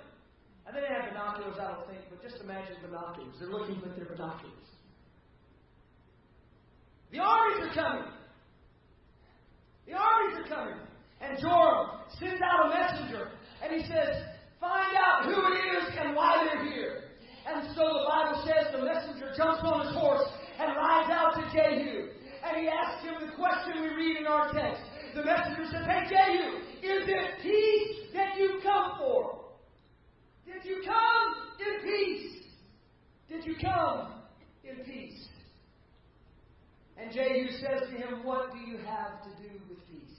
And 0.66 0.76
they 0.76 0.82
didn't 0.82 1.02
have 1.02 1.29
binoculars, 1.40 1.58
I 1.60 1.72
don't 1.72 1.86
think, 1.88 2.00
but 2.10 2.22
just 2.22 2.42
imagine 2.42 2.76
binoculars. 2.82 3.34
They're 3.38 3.48
looking 3.48 3.80
with 3.80 3.96
their 3.96 4.06
binoculars. 4.06 4.68
The 7.12 7.18
armies 7.18 7.68
are 7.68 7.74
coming. 7.74 8.08
The 9.86 9.94
armies 9.94 10.38
are 10.38 10.48
coming. 10.48 10.80
And 11.20 11.38
Joram 11.40 12.06
sends 12.18 12.40
out 12.40 12.66
a 12.66 12.68
messenger 12.70 13.30
and 13.62 13.80
he 13.80 13.86
says, 13.86 14.08
Find 14.60 14.94
out 14.96 15.24
who 15.24 15.40
it 15.52 15.64
is 15.80 15.88
and 15.98 16.14
why 16.14 16.44
they're 16.44 16.70
here. 16.70 17.04
And 17.48 17.66
so 17.74 17.82
the 17.82 18.04
Bible 18.06 18.44
says 18.44 18.72
the 18.72 18.84
messenger 18.84 19.32
jumps 19.36 19.60
on 19.64 19.86
his 19.86 19.94
horse 19.96 20.28
and 20.60 20.76
rides 20.76 21.10
out 21.10 21.34
to 21.34 21.42
Jehu. 21.50 22.08
And 22.44 22.60
he 22.60 22.68
asks 22.68 23.04
him 23.04 23.26
the 23.26 23.34
question 23.34 23.82
we 23.82 23.88
read 23.88 24.16
in 24.18 24.26
our 24.26 24.52
text. 24.52 24.82
The 25.14 25.24
messenger 25.24 25.64
says, 25.72 25.84
Hey 25.88 26.04
Jehu, 26.08 26.58
is 26.84 27.08
it 27.08 27.42
peace 27.42 28.12
that 28.14 28.36
you 28.38 28.60
come 28.62 28.92
for? 28.98 29.49
Did 30.62 30.68
you 30.68 30.82
come 30.84 31.34
in 31.58 31.90
peace? 31.90 32.32
Did 33.28 33.46
you 33.46 33.54
come 33.60 34.12
in 34.64 34.84
peace? 34.84 35.26
And 36.98 37.12
Jehu 37.12 37.48
says 37.52 37.88
to 37.88 37.96
him, 37.96 38.24
What 38.24 38.52
do 38.52 38.58
you 38.58 38.76
have 38.78 39.22
to 39.22 39.42
do 39.42 39.52
with 39.68 39.78
peace? 39.88 40.18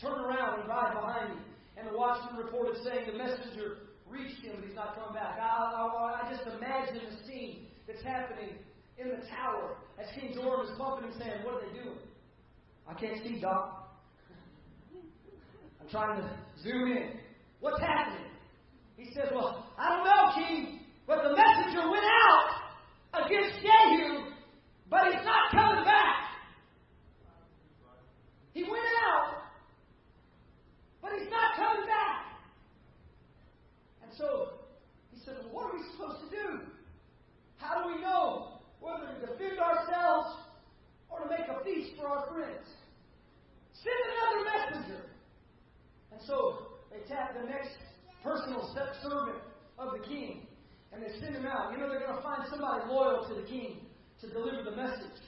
Turn 0.00 0.20
around 0.20 0.60
and 0.60 0.68
ride 0.68 0.94
behind 0.94 1.34
me. 1.34 1.40
And 1.76 1.88
the 1.88 1.96
watchman 1.96 2.36
reported 2.36 2.76
saying 2.84 3.06
the 3.10 3.18
messenger 3.18 3.78
reached 4.08 4.40
him, 4.42 4.54
but 4.56 4.66
he's 4.66 4.76
not 4.76 4.94
come 4.94 5.12
back. 5.12 5.38
I, 5.40 5.44
I, 5.44 6.22
I 6.22 6.30
just 6.32 6.46
imagine 6.46 7.00
the 7.10 7.26
scene 7.26 7.66
that's 7.88 8.02
happening 8.02 8.54
in 8.98 9.08
the 9.08 9.26
tower 9.26 9.76
as 9.98 10.06
King 10.14 10.32
Joram 10.32 10.66
is 10.66 10.78
bumping 10.78 11.10
and 11.10 11.18
saying, 11.18 11.42
What 11.44 11.54
are 11.54 11.66
they 11.66 11.82
doing? 11.82 11.98
I 12.88 12.94
can't 12.94 13.20
see, 13.24 13.40
Doc. 13.40 13.90
I'm 15.80 15.88
trying 15.88 16.20
to 16.22 16.30
zoom 16.62 16.92
in. 16.92 17.18
What's 17.58 17.80
happening? 17.80 18.30
He 18.96 19.12
says, 19.12 19.28
Well, 19.32 19.66
I 19.78 19.88
don't 19.90 20.04
know, 20.04 20.32
King, 20.34 20.80
but 21.06 21.22
the 21.22 21.36
messenger 21.36 21.90
went 21.90 22.04
out 22.04 23.24
against 23.24 23.60
Jehu, 23.60 24.32
but 24.88 25.04
he's 25.12 25.24
not 25.24 25.52
coming 25.52 25.84
back. 25.84 26.16
He 28.54 28.62
went 28.62 28.88
out, 29.12 29.42
but 31.02 31.12
he's 31.18 31.28
not 31.30 31.56
coming 31.56 31.86
back. 31.86 32.40
And 34.02 34.10
so 34.16 34.64
he 35.12 35.20
said, 35.24 35.34
Well, 35.44 35.52
what 35.52 35.64
are 35.66 35.76
we 35.76 35.84
supposed 35.92 36.24
to 36.24 36.30
do? 36.30 36.60
How 37.58 37.82
do 37.82 37.94
we 37.94 38.00
know 38.00 38.60
whether 38.80 39.06
to 39.06 39.26
defend 39.26 39.58
ourselves 39.58 40.40
or 41.10 41.20
to 41.20 41.28
make 41.28 41.46
a 41.48 41.62
feast 41.64 42.00
for 42.00 42.08
our 42.08 42.26
friends? 42.32 42.66
Send 43.74 43.96
another 44.08 44.80
messenger. 44.80 45.04
And 46.12 46.20
so 46.26 46.78
they 46.90 47.06
tapped 47.06 47.34
the 47.38 47.46
next 47.46 47.76
of 49.78 49.92
the 49.92 50.06
king. 50.06 50.46
And 50.92 51.02
they 51.02 51.18
send 51.20 51.34
him 51.36 51.46
out. 51.46 51.72
You 51.72 51.78
know 51.78 51.88
they're 51.88 52.00
going 52.00 52.16
to 52.16 52.22
find 52.22 52.42
somebody 52.50 52.84
loyal 52.88 53.26
to 53.28 53.34
the 53.34 53.46
king 53.46 53.86
to 54.20 54.28
deliver 54.30 54.62
the 54.62 54.76
message. 54.76 55.20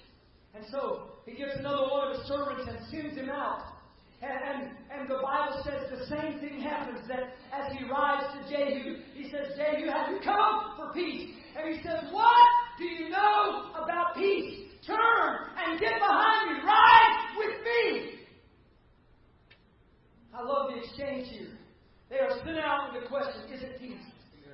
And 0.54 0.64
so 0.70 1.12
he 1.26 1.36
gets 1.36 1.58
another 1.58 1.90
one 1.90 2.08
of 2.08 2.18
his 2.18 2.26
servants 2.26 2.64
and 2.66 2.78
sends 2.90 3.16
him 3.16 3.28
out. 3.28 3.78
And, 4.20 4.32
and, 4.32 4.70
and 4.90 5.08
the 5.08 5.20
Bible 5.22 5.62
says 5.62 5.86
the 5.90 6.06
same 6.06 6.40
thing 6.40 6.60
happens 6.60 7.06
that 7.06 7.36
as 7.52 7.72
he 7.76 7.84
rides 7.84 8.26
to 8.34 8.50
Jehu, 8.50 8.96
he 9.14 9.30
says, 9.30 9.54
Jehu, 9.54 9.86
have 9.90 10.10
you 10.10 10.18
come 10.24 10.74
for 10.76 10.92
peace? 10.92 11.34
And 11.56 11.74
he 11.74 11.82
says, 11.82 12.02
What 12.10 12.48
do 12.78 12.84
you 12.84 13.10
know 13.10 13.72
about 13.74 14.16
peace? 14.16 14.66
Turn 14.86 15.52
and 15.56 15.78
get 15.78 16.00
behind 16.00 16.50
me. 16.50 16.64
Ride 16.64 17.26
with 17.36 17.62
me. 17.62 18.10
I 20.34 20.42
love 20.42 20.70
the 20.70 20.78
exchange 20.78 21.28
here. 21.30 21.58
They 22.10 22.18
are 22.18 22.30
sent 22.44 22.58
out 22.58 22.92
with 22.92 23.02
the 23.02 23.08
question, 23.08 23.52
Is 23.52 23.62
it 23.62 23.78
peace? 23.78 24.06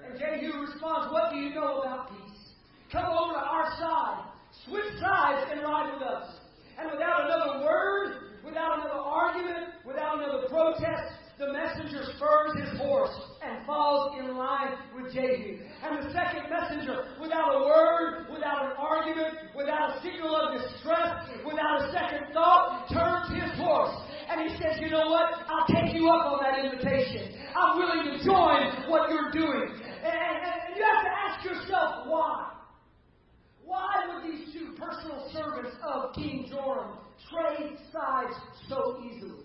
And 0.06 0.18
Jehu 0.18 0.60
responds, 0.60 1.12
What 1.12 1.32
do 1.32 1.38
you 1.38 1.54
know 1.54 1.80
about 1.80 2.10
peace? 2.10 2.52
Come 2.92 3.06
over 3.06 3.32
to 3.32 3.38
our 3.38 3.70
side. 3.78 4.24
Switch 4.68 5.00
sides 5.00 5.50
and 5.50 5.62
ride 5.62 5.92
with 5.94 6.02
us. 6.02 6.36
And 6.78 6.90
without 6.90 7.24
another 7.24 7.64
word, 7.64 8.34
without 8.44 8.78
another 8.78 9.00
argument, 9.00 9.82
without 9.86 10.18
another 10.18 10.48
protest, 10.48 11.14
the 11.38 11.52
messenger 11.52 12.02
spurs 12.14 12.54
his 12.54 12.78
horse 12.78 13.10
and 13.42 13.66
falls 13.66 14.14
in 14.20 14.36
line 14.36 14.78
with 14.94 15.12
Jehu. 15.12 15.58
And 15.82 16.06
the 16.06 16.12
second 16.12 16.46
messenger, 16.48 17.18
without 17.20 17.50
a 17.50 17.66
word, 17.66 18.30
without 18.30 18.70
an 18.70 18.76
argument, 18.78 19.34
without 19.56 19.98
a 19.98 20.02
signal 20.02 20.36
of 20.36 20.60
distress, 20.60 21.26
without 21.44 21.82
a 21.82 21.92
second 21.92 22.32
thought, 22.32 22.86
turns 22.92 23.34
his 23.34 23.50
horse. 23.58 23.94
And 24.28 24.48
he 24.48 24.56
says, 24.62 24.78
You 24.78 24.90
know 24.90 25.10
what? 25.10 25.34
I'll 25.50 25.66
take 25.66 25.94
you 25.94 26.08
up 26.08 26.26
on 26.26 26.38
that 26.42 26.64
invitation. 26.64 27.34
I'm 27.56 27.78
willing 27.78 28.16
to 28.16 28.24
join 28.24 28.88
what 28.88 29.10
you're 29.10 29.32
doing. 29.32 29.74
And, 30.04 30.14
and, 30.14 30.54
and 30.68 30.76
you 30.76 30.84
have 30.84 31.02
to 31.02 31.10
ask 31.10 31.44
yourself 31.44 32.06
why. 32.06 32.50
Why 33.64 34.06
would 34.08 34.30
these 34.30 34.52
two 34.52 34.74
personal 34.78 35.30
servants 35.32 35.76
of 35.82 36.14
King 36.14 36.46
Joram 36.50 36.98
trade 37.30 37.76
sides 37.92 38.34
so 38.68 39.02
easily? 39.04 39.44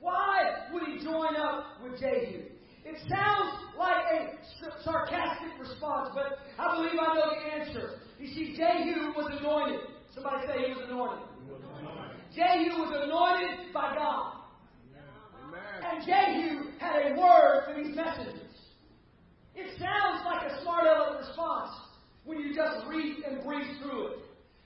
Why 0.00 0.66
would 0.72 0.82
he 0.84 1.04
join 1.04 1.36
up 1.36 1.82
with 1.82 2.00
Jehu? 2.00 2.44
It 2.84 2.96
sounds 3.08 3.52
like 3.76 4.04
a 4.12 4.82
sarcastic 4.82 5.58
response, 5.58 6.10
but 6.14 6.38
I 6.58 6.76
believe 6.76 6.98
I 6.98 7.14
know 7.14 7.30
the 7.30 7.60
answer. 7.60 8.00
You 8.18 8.28
see, 8.28 8.56
Jehu 8.56 9.12
was 9.14 9.30
anointed. 9.38 9.80
Somebody 10.14 10.46
say 10.46 10.68
he 10.68 10.74
was 10.74 10.88
anointed. 10.88 11.28
Jehu 12.34 12.80
was 12.80 13.04
anointed 13.04 13.74
by 13.74 13.94
God. 13.94 14.34
And 15.82 16.04
Jehu 16.04 16.70
had 16.78 17.12
a 17.12 17.14
word 17.98 18.14
for 18.14 18.24
these 18.24 18.34
messengers. 18.34 18.56
It 19.54 19.78
sounds 19.78 20.24
like 20.24 20.50
a 20.50 20.62
smart 20.62 20.86
aleck 20.86 21.20
response 21.20 21.70
when 22.24 22.38
you 22.38 22.54
just 22.54 22.86
read 22.86 23.24
and 23.26 23.44
breeze 23.44 23.76
through 23.82 24.06
it. 24.08 24.18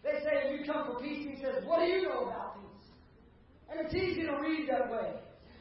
They 0.04 0.18
say, 0.24 0.50
if 0.50 0.60
you 0.60 0.72
come 0.72 0.86
for 0.86 1.00
peace, 1.00 1.26
he 1.30 1.36
says, 1.42 1.64
what 1.64 1.80
do 1.80 1.86
you 1.86 2.02
know 2.02 2.24
about 2.26 2.56
peace? 2.56 2.90
And 3.70 3.80
it's 3.86 3.94
easy 3.94 4.22
to 4.26 4.36
read 4.40 4.68
that 4.68 4.90
way. 4.90 5.14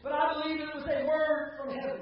But 0.03 0.13
I 0.13 0.33
believe 0.33 0.59
it 0.59 0.73
was 0.73 0.83
a 0.83 1.05
word 1.05 1.51
from 1.57 1.75
heaven. 1.75 2.01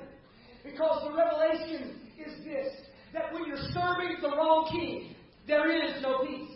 Because 0.63 1.03
the 1.03 1.15
revelation 1.15 1.99
is 2.17 2.43
this 2.43 2.73
that 3.13 3.34
when 3.34 3.45
you're 3.45 3.58
serving 3.73 4.17
the 4.21 4.29
wrong 4.29 4.67
king, 4.71 5.15
there 5.47 5.71
is 5.71 6.01
no 6.01 6.19
peace. 6.25 6.49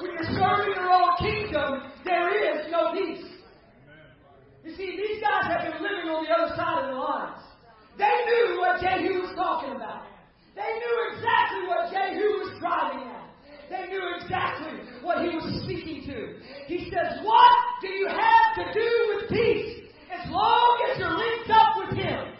When 0.00 0.10
you're 0.10 0.24
serving 0.24 0.74
the 0.74 0.82
wrong 0.82 1.16
kingdom, 1.20 1.92
there 2.04 2.60
is 2.60 2.70
no 2.70 2.92
peace. 2.92 3.31
You 4.64 4.76
see, 4.76 4.94
these 4.94 5.18
guys 5.20 5.50
have 5.50 5.66
been 5.66 5.82
living 5.82 6.06
on 6.06 6.22
the 6.22 6.30
other 6.30 6.54
side 6.54 6.86
of 6.86 6.94
the 6.94 6.98
lines. 6.98 7.42
They 7.98 8.14
knew 8.30 8.62
what 8.62 8.78
Jehu 8.80 9.26
was 9.26 9.34
talking 9.34 9.74
about. 9.74 10.06
They 10.54 10.70
knew 10.78 10.96
exactly 11.10 11.66
what 11.66 11.90
Jehu 11.90 12.46
was 12.46 12.58
driving 12.60 13.02
at. 13.10 13.26
They 13.68 13.90
knew 13.90 14.06
exactly 14.20 14.78
what 15.02 15.24
he 15.24 15.34
was 15.34 15.64
speaking 15.64 16.06
to. 16.06 16.38
He 16.66 16.90
says, 16.90 17.24
What 17.24 17.52
do 17.80 17.88
you 17.88 18.06
have 18.06 18.54
to 18.62 18.64
do 18.72 18.90
with 19.16 19.30
peace 19.30 19.90
as 20.12 20.30
long 20.30 20.78
as 20.90 20.98
you're 20.98 21.16
linked 21.16 21.50
up 21.50 21.76
with 21.82 21.98
him? 21.98 22.36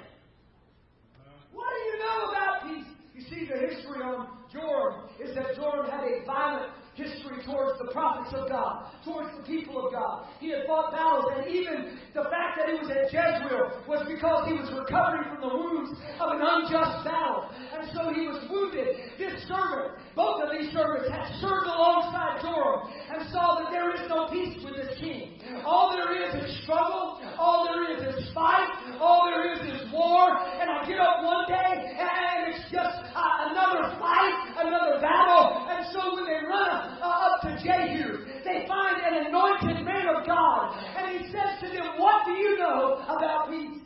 What 1.53 1.69
do 1.75 1.81
you 1.91 1.97
know 1.99 2.19
about 2.31 2.55
peace? 2.69 2.89
You 3.15 3.23
see, 3.29 3.49
the 3.51 3.59
history 3.67 4.03
on 4.03 4.29
Joram 4.53 5.09
is 5.19 5.35
that 5.35 5.57
Joram 5.57 5.91
had 5.91 6.05
a 6.05 6.25
violent 6.25 6.71
history 6.95 7.41
towards 7.45 7.79
the 7.81 7.89
prophets 7.93 8.35
of 8.37 8.49
God, 8.49 8.93
towards 9.05 9.33
the 9.37 9.45
people 9.45 9.87
of 9.87 9.93
God. 9.93 10.29
He 10.41 10.51
had 10.51 10.67
fought 10.67 10.93
battles, 10.93 11.25
and 11.37 11.49
even 11.49 11.97
the 12.13 12.29
fact 12.29 12.61
that 12.61 12.69
he 12.69 12.77
was 12.77 12.93
at 12.93 13.09
Jezreel 13.09 13.89
was 13.89 14.05
because 14.05 14.45
he 14.45 14.53
was 14.53 14.69
recovering 14.77 15.25
from 15.33 15.41
the 15.41 15.55
wounds 15.57 15.97
of 16.21 16.37
an 16.37 16.41
unjust 16.45 17.05
battle. 17.05 17.49
And 17.73 17.89
so 17.97 18.13
he 18.13 18.29
was 18.29 18.45
wounded. 18.53 19.17
This 19.17 19.41
servant, 19.49 19.97
both 20.13 20.45
of 20.45 20.53
these 20.53 20.69
servants, 20.77 21.09
had 21.09 21.25
served 21.41 21.65
alongside 21.65 22.45
Joram 22.45 22.93
and 23.09 23.25
saw 23.33 23.65
that 23.65 23.73
there 23.73 23.97
is 23.97 24.05
no 24.13 24.29
peace 24.29 24.61
with 24.61 24.77
this 24.77 24.93
king. 25.01 25.41
All 25.65 25.97
there 25.97 26.13
is 26.13 26.45
is 26.45 26.53
struggle, 26.65 27.25
all 27.41 27.65
there 27.73 27.89
is 27.89 28.05
is 28.05 28.29
fight, 28.37 28.69
all 29.01 29.33
there 29.33 29.49
is 29.49 29.61
is 29.65 29.89
war. 29.93 30.37
And 30.61 30.69
I 30.69 30.85
get 30.85 31.01
up 31.01 31.25
one 31.25 31.49
day 31.49 31.73
and 31.97 32.53
it's 32.53 32.69
just 32.69 33.01
uh, 33.17 33.49
another 33.49 33.97
fight, 33.97 34.37
another 34.61 35.01
battle. 35.01 35.65
And 35.73 35.89
so 35.93 36.13
when 36.15 36.29
they 36.29 36.45
run 36.45 36.83
uh, 37.01 37.29
up 37.29 37.41
to 37.43 37.51
Jehu. 37.63 38.25
They 38.45 38.67
find 38.67 38.97
an 39.03 39.27
anointed 39.27 39.85
man 39.85 40.07
of 40.09 40.27
God. 40.27 40.77
And 40.97 41.19
he 41.19 41.31
says 41.31 41.61
to 41.63 41.69
them, 41.69 41.99
What 41.99 42.27
do 42.27 42.33
you 42.33 42.59
know 42.59 43.03
about 43.07 43.51
peace? 43.51 43.79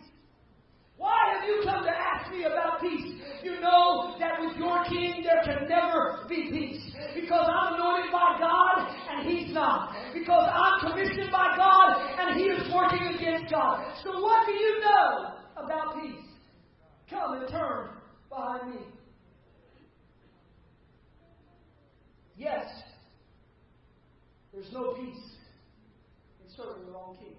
Why 0.97 1.35
have 1.35 1.45
you 1.45 1.61
come 1.65 1.85
to 1.85 1.91
ask 1.91 2.33
me 2.33 2.45
about 2.45 2.81
peace? 2.81 3.21
You 3.43 3.61
know 3.61 4.17
that 4.19 4.41
with 4.41 4.57
your 4.57 4.83
king 4.85 5.23
there 5.23 5.43
can 5.45 5.69
never 5.69 6.25
be 6.29 6.49
peace. 6.51 6.83
Because 7.15 7.47
I'm 7.47 7.75
anointed 7.75 8.11
by 8.11 8.39
God 8.41 8.89
and 9.11 9.29
he's 9.29 9.53
not. 9.53 9.95
Because 10.15 10.49
I'm 10.51 10.91
commissioned 10.91 11.31
by 11.31 11.55
God 11.57 12.01
and 12.19 12.41
he 12.41 12.47
is 12.47 12.73
working 12.75 13.07
against 13.15 13.53
God. 13.53 13.85
So 14.03 14.21
what 14.21 14.47
do 14.47 14.53
you 14.53 14.81
know 14.81 15.35
about 15.57 16.01
peace? 16.01 16.25
Come 17.11 17.35
and 17.35 17.49
turn 17.49 17.91
behind 18.31 18.75
me. 18.75 18.81
Yes, 22.37 22.67
there's 24.57 24.73
no 24.73 24.95
peace 24.95 25.25
in 26.41 26.55
serving 26.57 26.87
the 26.87 26.93
wrong 26.93 27.17
king. 27.19 27.37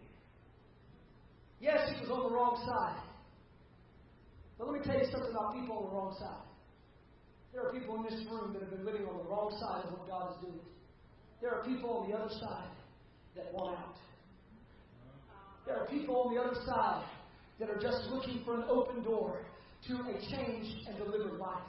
Yes, 1.59 1.89
he 1.93 2.01
was 2.01 2.11
on 2.11 2.29
the 2.29 2.35
wrong 2.35 2.61
side. 2.63 3.01
But 4.59 4.67
let 4.69 4.79
me 4.79 4.85
tell 4.85 4.99
you 4.99 5.05
something 5.11 5.31
about 5.31 5.53
people 5.53 5.77
on 5.77 5.83
the 5.85 5.91
wrong 5.91 6.06
side. 6.19 6.47
There 7.53 7.65
are 7.65 7.71
people 7.71 7.95
in 7.97 8.03
this 8.03 8.25
room 8.29 8.53
that 8.53 8.61
have 8.61 8.71
been 8.71 8.85
living 8.85 9.05
on 9.05 9.17
the 9.17 9.23
wrong 9.23 9.55
side 9.59 9.85
of 9.85 9.97
what 9.97 10.07
God 10.07 10.33
is 10.35 10.41
doing. 10.41 10.65
There 11.41 11.51
are 11.53 11.63
people 11.63 11.89
on 11.89 12.09
the 12.09 12.17
other 12.17 12.33
side 12.33 12.69
that 13.35 13.53
want 13.53 13.77
out. 13.77 13.95
There 15.65 15.75
are 15.75 15.87
people 15.87 16.15
on 16.21 16.35
the 16.35 16.41
other 16.41 16.59
side 16.65 17.05
that 17.59 17.69
are 17.69 17.79
just 17.79 18.09
looking 18.09 18.41
for 18.45 18.55
an 18.55 18.63
open 18.69 19.03
door 19.03 19.45
to 19.87 19.93
a 19.93 20.13
changed 20.29 20.87
and 20.87 20.97
delivered 20.97 21.39
life. 21.39 21.63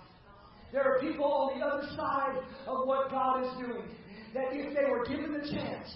There 0.72 0.82
are 0.82 1.00
people 1.00 1.24
on 1.24 1.58
the 1.58 1.64
other 1.64 1.86
side 1.96 2.38
of 2.66 2.86
what 2.86 3.10
God 3.10 3.44
is 3.44 3.50
doing 3.58 3.88
that 4.34 4.52
if 4.52 4.74
they 4.74 4.84
were 4.90 5.04
given 5.06 5.32
the 5.32 5.50
chance, 5.50 5.88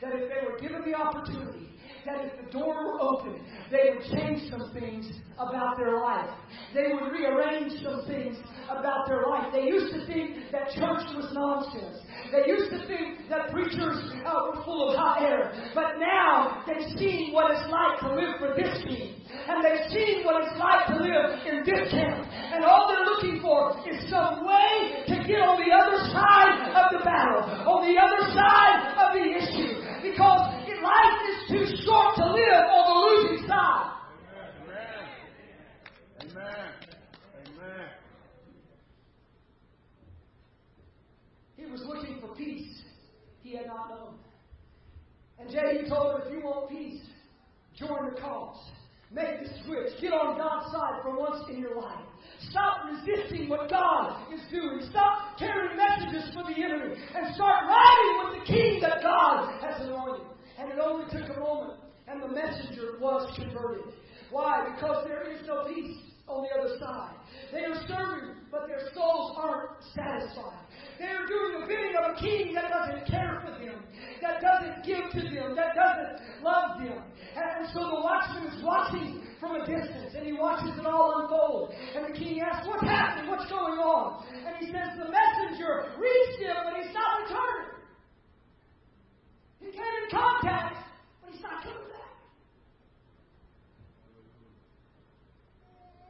that 0.00 0.12
if 0.14 0.30
they 0.30 0.46
were 0.46 0.58
given 0.60 0.82
the 0.88 0.96
opportunity, 0.96 1.71
that 2.04 2.24
if 2.24 2.32
the 2.44 2.50
door 2.50 2.74
were 2.74 3.00
open, 3.00 3.40
they 3.70 3.94
would 3.94 4.04
change 4.10 4.50
some 4.50 4.72
things 4.72 5.06
about 5.38 5.76
their 5.76 6.00
life. 6.00 6.30
They 6.74 6.92
would 6.92 7.12
rearrange 7.12 7.72
some 7.82 8.04
things 8.06 8.36
about 8.68 9.06
their 9.06 9.24
life. 9.26 9.52
They 9.52 9.64
used 9.64 9.92
to 9.94 10.06
think 10.06 10.50
that 10.50 10.70
church 10.74 11.06
was 11.14 11.30
nonsense. 11.32 12.02
They 12.30 12.50
used 12.50 12.70
to 12.70 12.86
think 12.86 13.28
that 13.28 13.50
preachers 13.50 13.98
uh, 14.24 14.50
were 14.50 14.64
full 14.64 14.90
of 14.90 14.96
hot 14.96 15.22
air. 15.22 15.52
But 15.74 15.98
now 15.98 16.64
they've 16.66 16.96
seen 16.98 17.32
what 17.32 17.50
it's 17.50 17.66
like 17.70 18.00
to 18.00 18.14
live 18.14 18.38
for 18.38 18.54
this 18.56 18.72
king. 18.84 19.20
And 19.48 19.64
they've 19.64 19.86
seen 19.90 20.24
what 20.24 20.44
it's 20.44 20.56
like 20.58 20.86
to 20.92 20.96
live 20.96 21.26
in 21.46 21.64
this 21.64 21.90
camp. 21.90 22.26
And 22.28 22.64
all 22.64 22.88
they're 22.88 23.04
looking 23.04 23.40
for 23.40 23.74
is 23.88 24.08
some 24.08 24.46
way 24.46 25.04
to 25.08 25.14
get 25.24 25.40
on 25.40 25.58
the 25.58 25.72
other 25.72 25.98
side 26.12 26.72
of 26.76 26.86
the 26.92 27.00
battle, 27.04 27.42
on 27.66 27.88
the 27.88 27.96
other 27.98 28.22
side 28.32 28.96
of 29.00 29.16
the 29.16 29.24
issue. 29.24 29.80
Because 30.02 30.51
life 30.82 31.18
is 31.30 31.48
too 31.48 31.84
short 31.84 32.16
to 32.16 32.26
live 32.32 32.64
on 32.70 32.82
the 32.88 33.28
losing 33.30 33.48
side. 33.48 33.92
Amen. 36.20 36.68
Amen. 37.46 37.88
He 41.56 41.66
was 41.66 41.82
looking 41.86 42.20
for 42.20 42.34
peace 42.34 42.82
he 43.42 43.56
had 43.56 43.66
not 43.66 43.90
known. 43.90 44.14
And 45.38 45.50
Jehu 45.50 45.88
told 45.88 46.14
him, 46.14 46.22
if 46.26 46.32
you 46.32 46.40
want 46.44 46.70
peace, 46.70 47.02
join 47.76 48.14
the 48.14 48.20
cause. 48.20 48.56
Make 49.10 49.42
the 49.42 49.48
switch. 49.64 50.00
Get 50.00 50.12
on 50.14 50.38
God's 50.38 50.72
side 50.72 51.02
for 51.02 51.18
once 51.18 51.44
in 51.50 51.58
your 51.58 51.76
life. 51.76 52.06
Stop 52.48 52.88
resisting 52.88 53.48
what 53.48 53.68
God 53.68 54.32
is 54.32 54.40
doing. 54.50 54.80
Stop 54.90 55.38
carrying 55.38 55.76
messages 55.76 56.32
for 56.32 56.44
the 56.44 56.56
enemy. 56.62 56.96
And 57.14 57.34
start 57.34 57.64
riding 57.68 58.14
with 58.24 58.40
the 58.40 58.46
king 58.46 58.80
that 58.80 59.02
God 59.02 59.60
has 59.60 59.86
anointed. 59.86 60.26
And 60.62 60.70
it 60.70 60.78
only 60.78 61.10
took 61.10 61.26
a 61.36 61.40
moment, 61.40 61.80
and 62.06 62.22
the 62.22 62.28
messenger 62.28 62.94
was 63.00 63.26
converted. 63.34 63.82
Why? 64.30 64.70
Because 64.70 65.04
there 65.08 65.26
is 65.26 65.42
no 65.44 65.66
peace 65.66 65.98
on 66.28 66.46
the 66.46 66.54
other 66.54 66.78
side. 66.78 67.18
They 67.50 67.66
are 67.66 67.74
serving, 67.90 68.46
but 68.46 68.70
their 68.70 68.86
souls 68.94 69.34
aren't 69.42 69.82
satisfied. 69.90 70.62
They 71.02 71.10
are 71.10 71.26
doing 71.26 71.60
the 71.60 71.66
bidding 71.66 71.98
of 71.98 72.14
a 72.14 72.20
king 72.22 72.54
that 72.54 72.70
doesn't 72.70 73.10
care 73.10 73.42
for 73.42 73.58
them, 73.58 73.82
that 74.22 74.38
doesn't 74.38 74.86
give 74.86 75.02
to 75.10 75.22
them, 75.34 75.58
that 75.58 75.74
doesn't 75.74 76.46
love 76.46 76.78
them. 76.78 77.02
And 77.34 77.66
so 77.74 77.98
the 77.98 77.98
watchman 77.98 78.54
is 78.54 78.62
watching 78.62 79.26
from 79.42 79.58
a 79.58 79.66
distance 79.66 80.14
and 80.14 80.24
he 80.24 80.32
watches 80.32 80.78
it 80.78 80.86
all 80.86 81.26
unfold. 81.26 81.74
And 81.74 82.06
the 82.06 82.14
king 82.14 82.38
asks, 82.38 82.68
What's 82.70 82.86
happening? 82.86 83.34
What's 83.34 83.50
going 83.50 83.82
on? 83.82 84.22
And 84.30 84.54
he 84.62 84.70
says, 84.70 84.94
The 84.94 85.10
messenger 85.10 85.90
reached 85.98 86.38
him, 86.38 86.54
but 86.62 86.78
he's 86.78 86.94
not 86.94 87.26
returning. 87.26 87.81
He 89.62 89.70
came 89.70 89.80
in 89.80 90.10
contact, 90.10 90.76
but 91.22 91.32
he's 91.32 91.40
not 91.40 91.62
coming 91.62 91.86
back. 91.88 92.14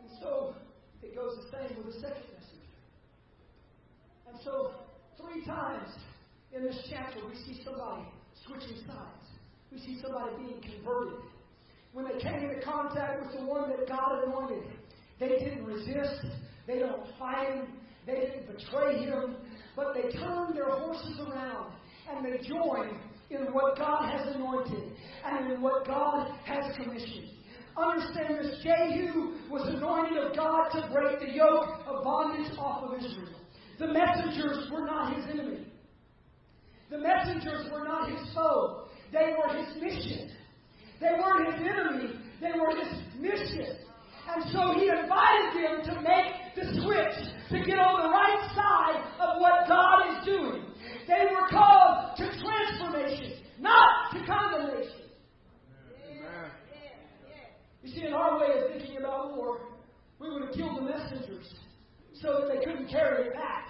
And 0.01 0.11
so 0.21 0.55
it 1.03 1.15
goes 1.15 1.37
the 1.37 1.57
same 1.57 1.77
with 1.77 1.95
the 1.95 2.01
second 2.01 2.25
messenger. 2.33 2.73
And 4.29 4.39
so 4.43 4.73
three 5.21 5.45
times 5.45 5.91
in 6.57 6.63
this 6.63 6.79
chapter 6.89 7.21
we 7.29 7.37
see 7.45 7.63
somebody 7.63 8.09
switching 8.47 8.79
sides. 8.87 9.29
We 9.71 9.79
see 9.81 10.01
somebody 10.03 10.33
being 10.39 10.63
converted. 10.63 11.21
When 11.93 12.07
they 12.07 12.19
came 12.23 12.49
into 12.49 12.61
contact 12.65 13.23
with 13.23 13.39
the 13.39 13.45
one 13.45 13.69
that 13.69 13.87
God 13.87 14.25
anointed, 14.25 14.65
they 15.21 15.29
didn't 15.29 15.65
resist. 15.65 16.25
They 16.67 16.79
don't 16.79 17.07
fight 17.19 17.53
him. 17.53 17.67
They 18.07 18.15
didn't 18.15 18.47
betray 18.47 19.05
him. 19.05 19.37
But 19.77 19.95
they 19.95 20.11
turned 20.19 20.57
their 20.57 20.71
horses 20.71 21.21
around 21.21 21.73
and 22.11 22.25
they 22.25 22.39
joined 22.47 22.99
in 23.35 23.53
what 23.53 23.77
God 23.77 24.11
has 24.11 24.35
anointed 24.35 24.93
and 25.25 25.53
in 25.53 25.63
what 25.63 25.87
God 25.87 26.33
has 26.45 26.77
commissioned. 26.77 27.29
Understand 27.77 28.39
this 28.39 28.63
Jehu 28.63 29.33
was 29.51 29.67
anointed 29.69 30.19
of 30.19 30.37
God 30.37 30.69
to 30.73 30.91
break 30.93 31.21
the 31.21 31.35
yoke 31.35 31.81
of 31.87 32.05
bondage 32.05 32.53
off 32.59 32.85
of 32.85 32.99
Israel. 32.99 33.41
The 33.79 33.89
messengers 33.89 34.71
were 34.71 34.85
not 34.85 35.17
his 35.17 35.25
enemy. 35.33 35.67
The 36.91 36.99
messengers 36.99 37.71
were 37.73 37.85
not 37.85 38.11
his 38.11 38.35
foe. 38.35 38.89
They 39.11 39.33
were 39.37 39.57
his 39.57 39.83
mission. 39.83 40.31
They 41.03 41.19
weren't 41.19 41.59
his 41.59 41.67
enemy, 41.67 42.15
they 42.41 42.53
were 42.59 42.77
his 42.77 43.03
mission. 43.19 43.77
And 44.29 44.45
so 44.53 44.79
he 44.79 44.89
invited 44.89 45.51
them 45.59 45.83
to 45.91 46.01
make 46.01 46.55
the 46.55 46.81
switch, 46.81 47.19
to 47.51 47.67
get 47.67 47.79
on 47.79 48.07
the 48.07 48.09
right 48.09 48.43
side 48.55 49.03
of 49.19 49.41
what 49.41 49.67
God 49.67 50.15
is 50.15 50.25
doing. 50.25 50.72
They 51.07 51.27
were 51.31 51.49
called 51.49 52.17
to 52.17 52.25
transformation, 52.25 53.45
not 53.59 54.13
to 54.13 54.27
condemnation. 54.27 55.03
You 57.83 57.93
see, 57.93 58.07
in 58.07 58.13
our 58.13 58.39
way 58.39 58.47
of 58.59 58.71
thinking 58.71 58.99
about 58.99 59.37
war, 59.37 59.59
we 60.21 60.31
would 60.31 60.43
have 60.43 60.55
killed 60.55 60.79
the 60.79 60.83
messengers 60.83 61.53
so 62.15 62.39
that 62.41 62.55
they 62.55 62.65
couldn't 62.65 62.89
carry 62.89 63.27
it 63.27 63.35
back. 63.35 63.67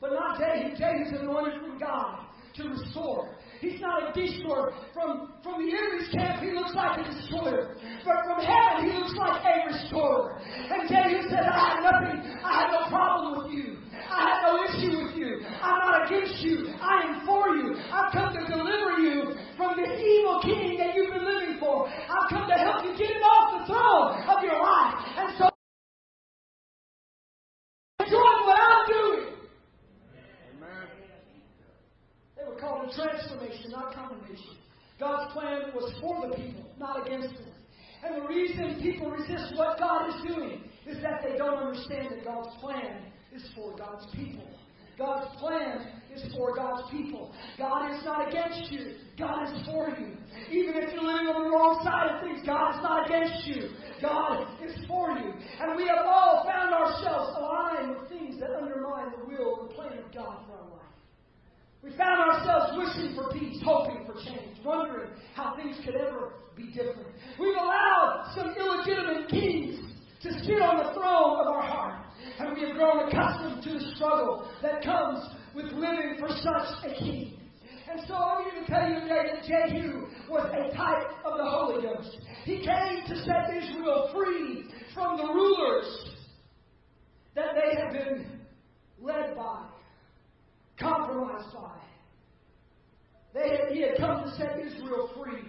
But 0.00 0.12
not 0.12 0.38
Jehu. 0.38 0.76
Jehu's 0.76 1.18
anointed 1.18 1.60
from 1.62 1.78
God 1.78 2.26
to 2.56 2.68
restore. 2.68 3.36
He's 3.60 3.80
not 3.80 4.10
a 4.10 4.12
destroyer. 4.12 4.74
From, 4.92 5.32
from 5.42 5.64
the 5.64 5.72
enemy's 5.72 6.12
camp, 6.12 6.42
he 6.42 6.52
looks 6.52 6.74
like 6.74 7.00
a 7.00 7.04
destroyer. 7.04 7.74
But 8.04 8.16
from 8.28 8.44
heaven, 8.44 8.90
he 8.90 8.98
looks 8.98 9.14
like 9.16 9.40
a 9.42 9.72
restorer. 9.72 10.38
And 10.44 10.88
Jehu 10.88 11.28
said, 11.30 11.48
I 11.48 11.72
have 11.72 11.82
nothing, 11.82 12.20
I 12.44 12.60
have 12.60 12.70
no 12.70 12.88
problem 12.88 13.42
with 13.42 13.52
you. 13.54 13.78
I 14.14 14.30
have 14.30 14.40
no 14.46 14.54
issue 14.62 14.94
with 15.02 15.16
you. 15.16 15.42
I'm 15.60 15.78
not 15.78 16.06
against 16.06 16.38
you. 16.42 16.70
I 16.80 17.02
am 17.02 17.26
for 17.26 17.48
you. 17.56 17.74
I've 17.90 18.12
come 18.12 18.32
to 18.32 18.46
deliver 18.46 19.02
you 19.02 19.34
from 19.56 19.74
this 19.76 19.90
evil 19.98 20.40
king 20.42 20.78
that 20.78 20.94
you've 20.94 21.12
been 21.12 21.24
living 21.26 21.58
for. 21.58 21.88
I've 21.88 22.30
come 22.30 22.46
to 22.48 22.54
help 22.54 22.84
you 22.84 22.92
get 22.96 23.10
him 23.10 23.22
off 23.22 23.58
the 23.58 23.66
throne 23.66 24.22
of 24.30 24.44
your 24.44 24.62
life. 24.62 24.94
And 25.18 25.28
so 25.38 25.50
doing 27.98 28.40
what 28.46 28.58
I'm 28.60 28.86
doing. 28.86 29.26
Amen. 30.54 30.86
They 32.36 32.44
were 32.46 32.60
called 32.60 32.88
a 32.88 32.94
transformation, 32.94 33.72
not 33.72 33.94
condemnation. 33.94 34.56
God's 35.00 35.32
plan 35.32 35.74
was 35.74 35.92
for 36.00 36.28
the 36.28 36.36
people, 36.36 36.70
not 36.78 37.04
against 37.06 37.34
them. 37.34 37.50
And 38.04 38.22
the 38.22 38.28
reason 38.28 38.80
people 38.80 39.10
resist 39.10 39.56
what 39.56 39.78
God 39.78 40.08
is 40.10 40.34
doing 40.34 40.62
is 40.86 41.02
that 41.02 41.22
they 41.24 41.36
don't 41.38 41.56
understand 41.56 42.08
that 42.10 42.24
God's 42.24 42.54
plan 42.60 43.10
is 43.34 43.44
for 43.54 43.76
God's 43.76 44.06
people. 44.14 44.46
God's 44.96 45.36
plan 45.40 45.90
is 46.14 46.22
for 46.36 46.54
God's 46.54 46.88
people. 46.90 47.34
God 47.58 47.90
is 47.90 48.04
not 48.04 48.28
against 48.28 48.70
you. 48.70 48.94
God 49.18 49.50
is 49.50 49.66
for 49.66 49.90
you. 49.90 50.14
Even 50.50 50.78
if 50.78 50.94
you're 50.94 51.02
living 51.02 51.26
on 51.26 51.42
the 51.42 51.50
wrong 51.50 51.82
side 51.82 52.14
of 52.14 52.22
things, 52.22 52.46
God 52.46 52.78
is 52.78 52.82
not 52.82 53.06
against 53.06 53.46
you. 53.46 53.74
God 54.00 54.46
is 54.62 54.74
for 54.86 55.10
you. 55.18 55.34
And 55.60 55.74
we 55.74 55.88
have 55.88 56.06
all 56.06 56.46
found 56.46 56.72
ourselves 56.72 57.34
aligned 57.34 57.98
with 57.98 58.08
things 58.08 58.38
that 58.38 58.54
undermine 58.54 59.10
the 59.18 59.26
will 59.26 59.66
and 59.66 59.70
the 59.70 59.74
plan 59.74 59.98
of 59.98 60.14
God 60.14 60.46
for 60.46 60.54
our 60.54 60.70
life. 60.70 60.94
We 61.82 61.90
found 61.98 62.22
ourselves 62.22 62.78
wishing 62.78 63.18
for 63.18 63.34
peace, 63.34 63.58
hoping 63.64 64.06
for 64.06 64.14
change, 64.22 64.62
wondering 64.64 65.10
how 65.34 65.56
things 65.56 65.76
could 65.84 65.96
ever 65.96 66.34
be 66.54 66.70
different. 66.70 67.10
We've 67.38 67.58
allowed 67.58 68.30
some 68.36 68.54
illegitimate 68.54 69.28
kings 69.28 69.80
to 70.22 70.30
sit 70.46 70.62
on 70.62 70.78
the 70.78 70.94
throne 70.94 71.42
of 71.42 71.50
our 71.50 71.62
heart. 71.62 72.03
And 72.38 72.56
we 72.56 72.66
have 72.66 72.76
grown 72.76 73.08
accustomed 73.08 73.62
to 73.62 73.72
the 73.74 73.94
struggle 73.94 74.50
that 74.62 74.82
comes 74.82 75.28
with 75.54 75.66
living 75.66 76.16
for 76.18 76.28
such 76.28 76.90
a 76.90 76.94
king. 76.98 77.38
And 77.90 78.00
so 78.08 78.14
I'm 78.14 78.50
here 78.50 78.60
to 78.60 78.70
tell 78.70 78.88
you 78.88 79.00
today 79.00 79.22
that 79.34 79.44
Jehu 79.44 80.06
was 80.28 80.50
a 80.52 80.76
type 80.76 81.10
of 81.24 81.38
the 81.38 81.44
Holy 81.44 81.82
Ghost. 81.82 82.16
He 82.44 82.56
came 82.56 83.04
to 83.06 83.16
set 83.24 83.54
Israel 83.56 84.10
free 84.12 84.64
from 84.94 85.16
the 85.16 85.24
rulers 85.24 86.10
that 87.36 87.54
they 87.54 87.80
had 87.80 87.92
been 87.92 88.40
led 89.00 89.36
by, 89.36 89.66
compromised 90.78 91.54
by. 91.54 91.76
They 93.32 93.48
had, 93.50 93.72
he 93.72 93.82
had 93.82 93.96
come 93.98 94.24
to 94.24 94.30
set 94.36 94.58
Israel 94.58 95.10
free 95.16 95.42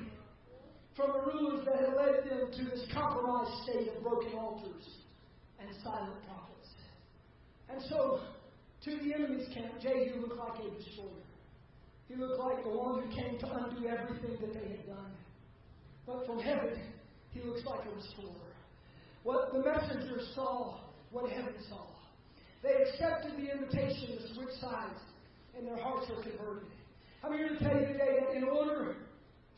from 0.95 1.11
the 1.13 1.31
rulers 1.31 1.65
that 1.65 1.79
had 1.79 1.95
led 1.95 2.29
them 2.29 2.51
to 2.51 2.63
this 2.69 2.85
compromised 2.93 3.51
state 3.63 3.89
of 3.95 4.03
broken 4.03 4.33
altars 4.33 4.85
and 5.59 5.69
silent 5.83 6.15
prophets. 6.25 6.44
And 7.69 7.81
so, 7.89 8.21
to 8.83 8.91
the 8.91 9.13
enemy's 9.13 9.47
camp, 9.53 9.81
Jehu 9.81 10.21
looked 10.21 10.37
like 10.37 10.59
a 10.59 10.83
destroyer. 10.83 11.09
He 12.07 12.15
looked 12.15 12.39
like 12.39 12.63
the 12.63 12.69
one 12.69 13.01
who 13.01 13.15
came 13.15 13.39
to 13.39 13.47
undo 13.47 13.87
everything 13.87 14.37
that 14.41 14.53
they 14.53 14.69
had 14.69 14.85
done. 14.85 15.11
But 16.05 16.25
from 16.27 16.39
heaven, 16.39 16.77
he 17.31 17.41
looks 17.41 17.65
like 17.65 17.79
a 17.85 17.95
restorer. 17.95 18.53
What 19.23 19.53
the 19.53 19.59
messengers 19.59 20.31
saw, 20.35 20.81
what 21.11 21.31
heaven 21.31 21.55
saw. 21.67 21.87
They 22.61 22.73
accepted 22.83 23.33
the 23.37 23.51
invitation 23.51 24.17
to 24.17 24.33
switch 24.35 24.53
sides, 24.61 24.99
and 25.57 25.65
their 25.65 25.77
hearts 25.77 26.07
were 26.09 26.21
converted. 26.21 26.69
I'm 27.23 27.33
here 27.33 27.49
to 27.49 27.57
tell 27.57 27.73
you 27.73 27.87
today 27.87 28.19
that 28.19 28.37
in 28.37 28.43
order 28.43 28.97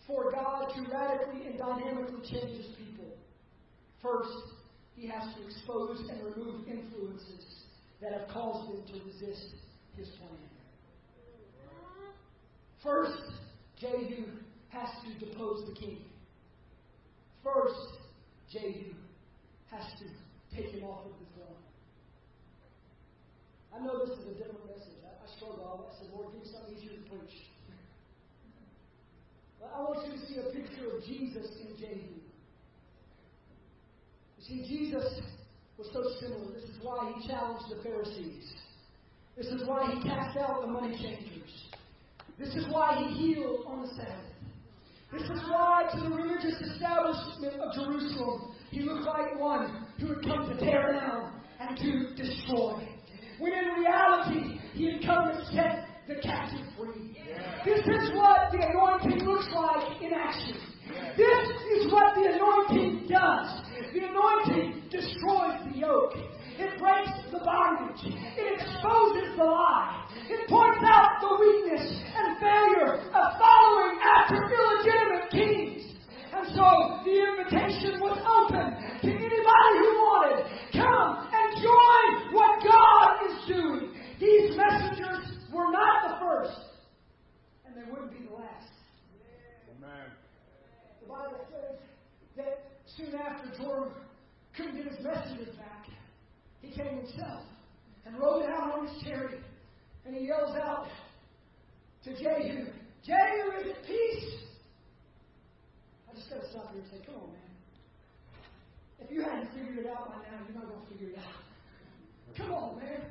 for 0.05 0.31
God 0.31 0.71
to 0.73 0.81
radically 0.89 1.47
and 1.47 1.57
dynamically 1.57 2.21
change 2.31 2.57
his 2.57 2.75
people, 2.77 3.11
first, 4.01 4.53
he 4.95 5.05
has 5.07 5.23
to 5.35 5.45
expose 5.45 5.99
and 6.09 6.23
remove 6.23 6.65
influences 6.67 7.56
that 8.01 8.13
have 8.13 8.27
caused 8.29 8.69
them 8.69 8.83
to 8.87 9.05
resist 9.05 9.55
his 9.95 10.07
plan. 10.09 10.47
First, 12.83 13.33
Jehu 13.79 14.25
has 14.69 14.89
to 15.03 15.25
depose 15.25 15.67
the 15.67 15.75
king. 15.75 16.05
First, 17.43 17.97
Jehu 18.51 18.93
has 19.71 19.83
to 19.99 20.55
take 20.55 20.71
him 20.71 20.83
off 20.83 21.05
of 21.05 21.11
the 21.11 21.25
throne. 21.35 21.61
I 23.75 23.79
know 23.83 24.05
this 24.05 24.17
is 24.19 24.25
a 24.25 24.37
different 24.37 24.65
message. 24.67 25.01
I, 25.03 25.09
I 25.09 25.37
struggle. 25.37 25.89
I 25.89 25.97
said, 25.99 26.13
Lord, 26.13 26.33
give 26.33 26.43
me 26.43 26.49
something 26.51 26.77
easier 26.77 26.97
to 26.97 27.09
preach. 27.09 27.35
But 29.59 29.71
I 29.75 29.79
want 29.81 30.05
you 30.05 30.13
to 30.13 30.25
see 30.25 30.39
a 30.39 30.53
picture 30.53 30.95
of 30.95 31.03
Jesus 31.03 31.47
in 31.61 31.75
Jehu. 31.77 32.13
You 34.37 34.43
see, 34.45 34.67
Jesus 34.67 35.19
was 35.77 35.87
so 35.93 36.03
similar. 36.19 36.53
This 36.53 36.63
is 36.63 36.77
why 36.81 37.13
he 37.15 37.27
challenged 37.27 37.65
the 37.69 37.81
Pharisees. 37.83 38.53
This 39.37 39.47
is 39.47 39.67
why 39.67 39.91
he 39.93 40.01
cast 40.07 40.37
out 40.37 40.61
the 40.61 40.67
money 40.67 40.97
changers. 40.97 41.67
This 42.39 42.55
is 42.55 42.65
why 42.69 42.97
he 42.97 43.33
healed 43.33 43.65
on 43.67 43.83
the 43.83 43.87
Sabbath. 43.89 44.27
This 45.11 45.23
is 45.23 45.41
why, 45.49 45.87
to 45.93 46.01
the 46.01 46.09
religious 46.09 46.59
establishment 46.59 47.61
of 47.61 47.73
Jerusalem, 47.73 48.55
he 48.71 48.81
looked 48.81 49.05
like 49.05 49.39
one 49.39 49.87
who 49.99 50.07
had 50.07 50.23
come 50.23 50.49
to 50.49 50.57
tear 50.59 50.93
down 50.93 51.41
and 51.59 51.77
to 51.77 52.15
destroy. 52.15 52.87
When 53.39 53.53
in 53.53 53.65
reality, 53.79 54.59
he 54.73 54.91
had 54.91 55.05
come 55.05 55.31
to 55.31 55.45
set 55.53 55.87
the 56.07 56.15
captive 56.15 56.65
free. 56.77 57.17
This 57.63 57.79
is 57.79 58.11
what 58.15 58.51
the 58.51 58.59
anointing 58.67 59.25
looks 59.25 59.47
like 59.53 60.01
in 60.01 60.11
action. 60.13 60.57
This 61.15 61.49
is 61.77 61.91
what 61.91 62.15
the 62.15 62.33
anointing 62.33 63.07
does. 63.07 63.61
The 63.93 64.05
anointing 64.07 64.83
destroys 64.89 65.59
the 65.71 65.79
yoke. 65.79 66.13
It 66.59 66.79
breaks 67.47 68.03
the 68.03 68.11
bondage. 68.11 68.15
It 68.37 68.59
exposes 68.59 69.37
the 69.37 69.43
lie. 69.43 70.05
It 70.29 70.49
points 70.49 70.83
out 70.83 71.19
the 71.21 71.37
weakness 71.39 72.01
and 72.15 72.37
failure 72.39 72.93
of 73.13 73.39
following 73.39 73.99
after 74.03 74.35
illegitimate 74.35 75.31
kings. 75.31 75.83
And 76.33 76.47
so 76.55 77.01
the 77.05 77.15
invitation 77.15 77.99
was 77.99 78.19
open 78.19 78.77
Soon 92.97 93.13
after, 93.13 93.47
Joram 93.61 93.91
couldn't 94.55 94.75
get 94.75 94.91
his 94.91 95.05
messengers 95.05 95.55
back. 95.55 95.85
He 96.61 96.71
came 96.71 96.97
himself 96.97 97.43
and 98.05 98.17
rode 98.17 98.45
out 98.45 98.79
on 98.79 98.87
his 98.87 99.03
chariot, 99.03 99.41
and 100.03 100.15
he 100.15 100.25
yells 100.25 100.55
out 100.55 100.87
to 102.05 102.13
Jehu, 102.13 102.65
Jehu, 103.05 103.51
is 103.59 103.67
it 103.67 103.77
peace? 103.85 104.33
I 106.09 106.15
just 106.15 106.29
got 106.29 106.41
to 106.41 106.49
stop 106.49 106.71
here 106.71 106.81
and 106.81 106.89
say, 106.89 107.05
come 107.05 107.15
on, 107.21 107.29
man. 107.29 107.39
If 108.99 109.11
you 109.11 109.21
hadn't 109.21 109.49
figured 109.51 109.85
it 109.85 109.87
out 109.87 110.09
by 110.09 110.15
now, 110.15 110.41
you're 110.47 110.57
not 110.57 110.67
going 110.67 110.85
to 110.85 110.91
figure 110.91 111.09
it 111.09 111.19
out. 111.19 112.35
Come 112.35 112.51
on, 112.51 112.79
man. 112.79 113.01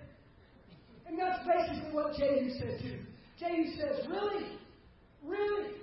And 1.07 1.17
that's 1.17 1.47
basically 1.47 1.93
what 1.93 2.17
Jehu 2.17 2.51
said 2.59 2.81
too. 2.83 2.99
Jehu 3.39 3.71
says, 3.77 4.07
Really? 4.09 4.59
Really? 5.23 5.75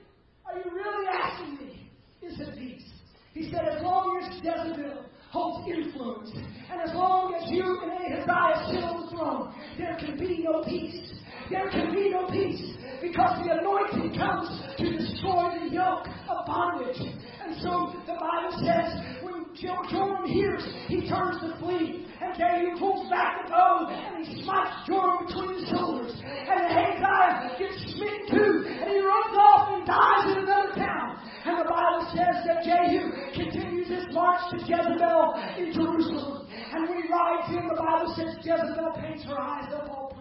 Are 0.46 0.58
you 0.58 0.72
really 0.72 1.08
asking 1.08 1.56
me? 1.56 1.90
Is 2.22 2.40
it 2.40 2.58
peace? 2.58 2.94
He 3.34 3.50
said, 3.52 3.66
As 3.66 3.82
long 3.82 4.22
as 4.22 4.36
Jezebel 4.36 5.06
holds 5.32 5.68
influence, 5.68 6.30
and 6.72 6.82
as 6.82 6.94
long 6.94 7.34
as 7.34 7.50
you 7.50 7.64
and 7.82 7.92
Ahaziah 7.92 8.70
sit 8.70 8.84
on 8.84 9.02
the 9.02 9.10
throne, 9.10 9.54
there 9.78 9.98
can 10.00 10.18
be 10.18 10.44
no 10.44 10.64
peace. 10.64 11.14
There 11.50 11.70
can 11.72 11.92
be 11.92 12.10
no 12.10 12.30
peace 12.30 12.78
because 13.14 13.46
the 13.46 13.54
anointing 13.62 14.18
comes 14.18 14.50
to 14.74 14.90
destroy 14.90 15.54
the 15.62 15.70
yoke 15.70 16.10
of 16.26 16.46
bondage. 16.50 16.98
And 16.98 17.54
so 17.62 17.94
the 18.10 18.18
Bible 18.18 18.58
says 18.58 18.90
when 19.22 19.54
Joram 19.54 20.26
hears, 20.26 20.66
he 20.90 21.08
turns 21.08 21.38
to 21.46 21.54
flee. 21.62 22.10
And 22.18 22.34
Jehu 22.34 22.74
pulls 22.80 23.08
back 23.12 23.46
the 23.46 23.52
bow 23.54 23.86
and 23.86 24.26
he 24.26 24.42
smites 24.42 24.74
Joram 24.90 25.28
between 25.28 25.62
the 25.62 25.68
shoulders. 25.70 26.18
And 26.26 26.58
Ahaziah 26.58 27.54
gets 27.62 27.78
smitten 27.94 28.34
too. 28.34 28.66
And 28.82 28.90
he 28.90 29.00
runs 29.06 29.38
off 29.38 29.78
and 29.78 29.86
dies 29.86 30.26
in 30.34 30.38
another 30.50 30.74
town. 30.74 31.22
And 31.46 31.60
the 31.62 31.70
Bible 31.70 32.10
says 32.18 32.42
that 32.50 32.66
Jehu 32.66 33.14
continues 33.38 33.94
his 33.94 34.10
march 34.10 34.42
to 34.50 34.58
Jezebel 34.58 35.38
in 35.62 35.70
Jerusalem. 35.70 36.50
And 36.50 36.90
when 36.90 37.04
he 37.04 37.08
rides 37.14 37.54
in, 37.54 37.68
the 37.70 37.78
Bible 37.78 38.10
says 38.18 38.42
Jezebel 38.42 38.98
paints 38.98 39.24
her 39.26 39.38
eyes 39.38 39.70
up 39.72 39.90
all. 39.92 40.13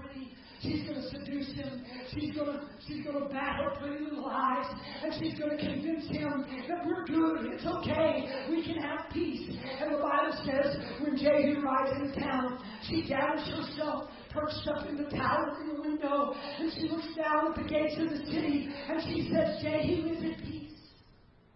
She's 0.62 0.86
going 0.86 0.94
to 0.94 1.08
seduce 1.10 1.52
him. 1.54 1.84
She's 2.14 2.34
going 2.36 2.46
to 2.46 2.60
she's 2.86 3.04
going 3.04 3.18
to 3.18 3.28
bat 3.28 3.58
her 3.58 3.74
pretty 3.80 4.04
little 4.04 4.26
eyes, 4.26 4.66
and 5.02 5.12
she's 5.18 5.36
going 5.36 5.50
to 5.50 5.58
convince 5.58 6.06
him 6.06 6.46
that 6.68 6.86
we're 6.86 7.04
good. 7.04 7.52
It's 7.52 7.66
okay. 7.66 8.46
We 8.48 8.62
can 8.62 8.80
have 8.80 9.10
peace. 9.12 9.50
And 9.80 9.92
the 9.92 9.98
Bible 9.98 10.38
says 10.46 10.76
when 11.00 11.18
Jehu 11.18 11.60
rides 11.62 11.90
into 11.98 12.20
town, 12.20 12.62
she 12.88 13.02
gathers 13.08 13.42
herself 13.48 14.08
perched 14.30 14.68
up 14.68 14.88
in 14.88 14.96
the 14.96 15.10
tower 15.10 15.58
in 15.62 15.74
the 15.74 15.82
window, 15.82 16.32
and 16.58 16.72
she 16.72 16.88
looks 16.88 17.12
down 17.16 17.48
at 17.48 17.56
the 17.56 17.68
gates 17.68 17.96
of 17.98 18.10
the 18.10 18.24
city, 18.26 18.68
and 18.88 19.02
she 19.02 19.30
says, 19.32 19.60
Jehu 19.62 20.08
is 20.08 20.32
at 20.32 20.44
peace. 20.44 20.78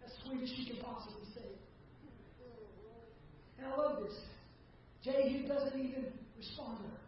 As 0.05 0.13
sweet 0.25 0.43
as 0.43 0.51
she 0.51 0.67
can 0.67 0.85
possibly 0.85 1.25
say. 1.33 1.49
And 3.59 3.69
I 3.69 3.77
love 3.77 4.03
this. 4.03 4.19
Jehu 5.05 5.47
doesn't 5.47 5.79
even 5.79 6.07
respond 6.37 6.79
to 6.79 6.85
her. 6.85 7.06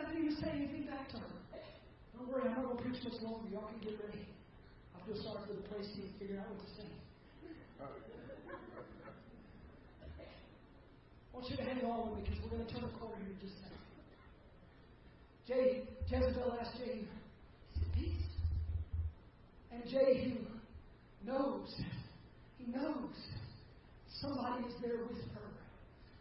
Doesn't 0.00 0.16
even 0.16 0.36
say 0.40 0.48
anything 0.48 0.86
back 0.88 1.08
to 1.10 1.18
her. 1.18 1.28
Don't 2.16 2.28
worry, 2.28 2.48
I'm 2.48 2.56
not 2.56 2.64
going 2.64 2.76
to 2.78 2.82
preach 2.82 3.04
much 3.04 3.20
longer. 3.20 3.48
Y'all 3.52 3.68
can 3.68 3.80
get 3.84 4.00
ready. 4.00 4.24
I 4.96 5.04
feel 5.04 5.20
sorry 5.20 5.44
for 5.44 5.52
the 5.52 5.68
praise 5.68 5.92
team 5.92 6.08
figuring 6.18 6.40
out 6.40 6.48
what 6.48 6.64
to 6.64 6.72
say. 6.72 6.88
I 11.30 11.36
want 11.36 11.50
you 11.50 11.56
to 11.56 11.64
hang 11.64 11.84
on 11.84 12.16
because 12.16 12.40
we're 12.40 12.56
going 12.56 12.64
to 12.66 12.72
turn 12.72 12.84
a 12.84 12.92
corner 12.96 13.16
here 13.20 13.28
in 13.28 13.40
just 13.44 13.60
a 13.60 13.68
second. 13.68 13.84
Jehu, 15.44 15.84
Jezebel 16.08 16.56
asked 16.60 16.80
Jehu, 16.80 17.04
Is 17.04 17.84
it 17.84 17.92
peace? 17.92 18.28
And 19.70 19.84
Jehu 19.84 20.40
knows, 21.26 21.76
he 22.56 22.72
knows 22.72 23.12
somebody 24.20 24.64
is 24.64 24.74
there 24.80 25.04
with 25.04 25.28
her 25.36 25.48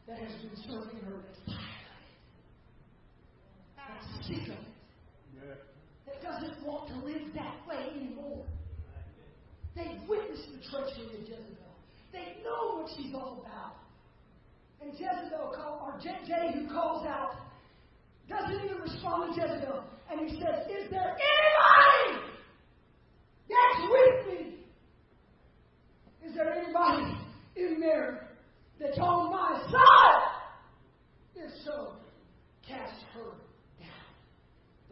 that 0.07 0.19
has 0.19 0.31
been 0.43 0.55
serving 0.67 0.99
her 1.07 1.23
sick 4.27 4.47
of 4.47 4.59
it, 4.59 5.59
that 6.05 6.21
doesn't 6.21 6.65
want 6.65 6.87
to 6.89 6.95
live 7.05 7.33
that 7.35 7.55
way 7.67 7.89
anymore. 7.95 8.45
They've 9.75 10.01
witnessed 10.07 10.49
the 10.51 10.59
treachery 10.69 11.05
of 11.15 11.21
Jezebel. 11.21 11.73
They 12.11 12.37
know 12.43 12.81
what 12.81 12.89
she's 12.97 13.13
all 13.13 13.45
about. 13.45 13.75
And 14.81 14.91
Jezebel 14.93 15.53
call, 15.55 15.93
or 15.93 15.99
Je- 16.01 16.25
Jehu 16.25 16.67
calls 16.69 17.05
out, 17.05 17.35
doesn't 18.27 18.63
even 18.63 18.77
respond 18.77 19.35
to 19.35 19.41
Jezebel, 19.41 19.83
and 20.11 20.29
he 20.29 20.39
says, 20.39 20.67
"Is 20.67 20.89
there 20.89 21.15
anybody 21.15 22.33
that's 23.49 23.81
with 23.91 24.27
me? 24.27 24.65
Is 26.23 26.35
there 26.35 26.51
anybody 26.53 27.17
in 27.55 27.79
there 27.79 28.29
that's 28.79 28.99
on 28.99 29.31
my 29.31 29.61
side? 29.71 30.41
If 31.35 31.51
so, 31.63 31.93
cast 32.67 33.01
her 33.13 33.21
down." 33.21 33.31
The 33.31 33.48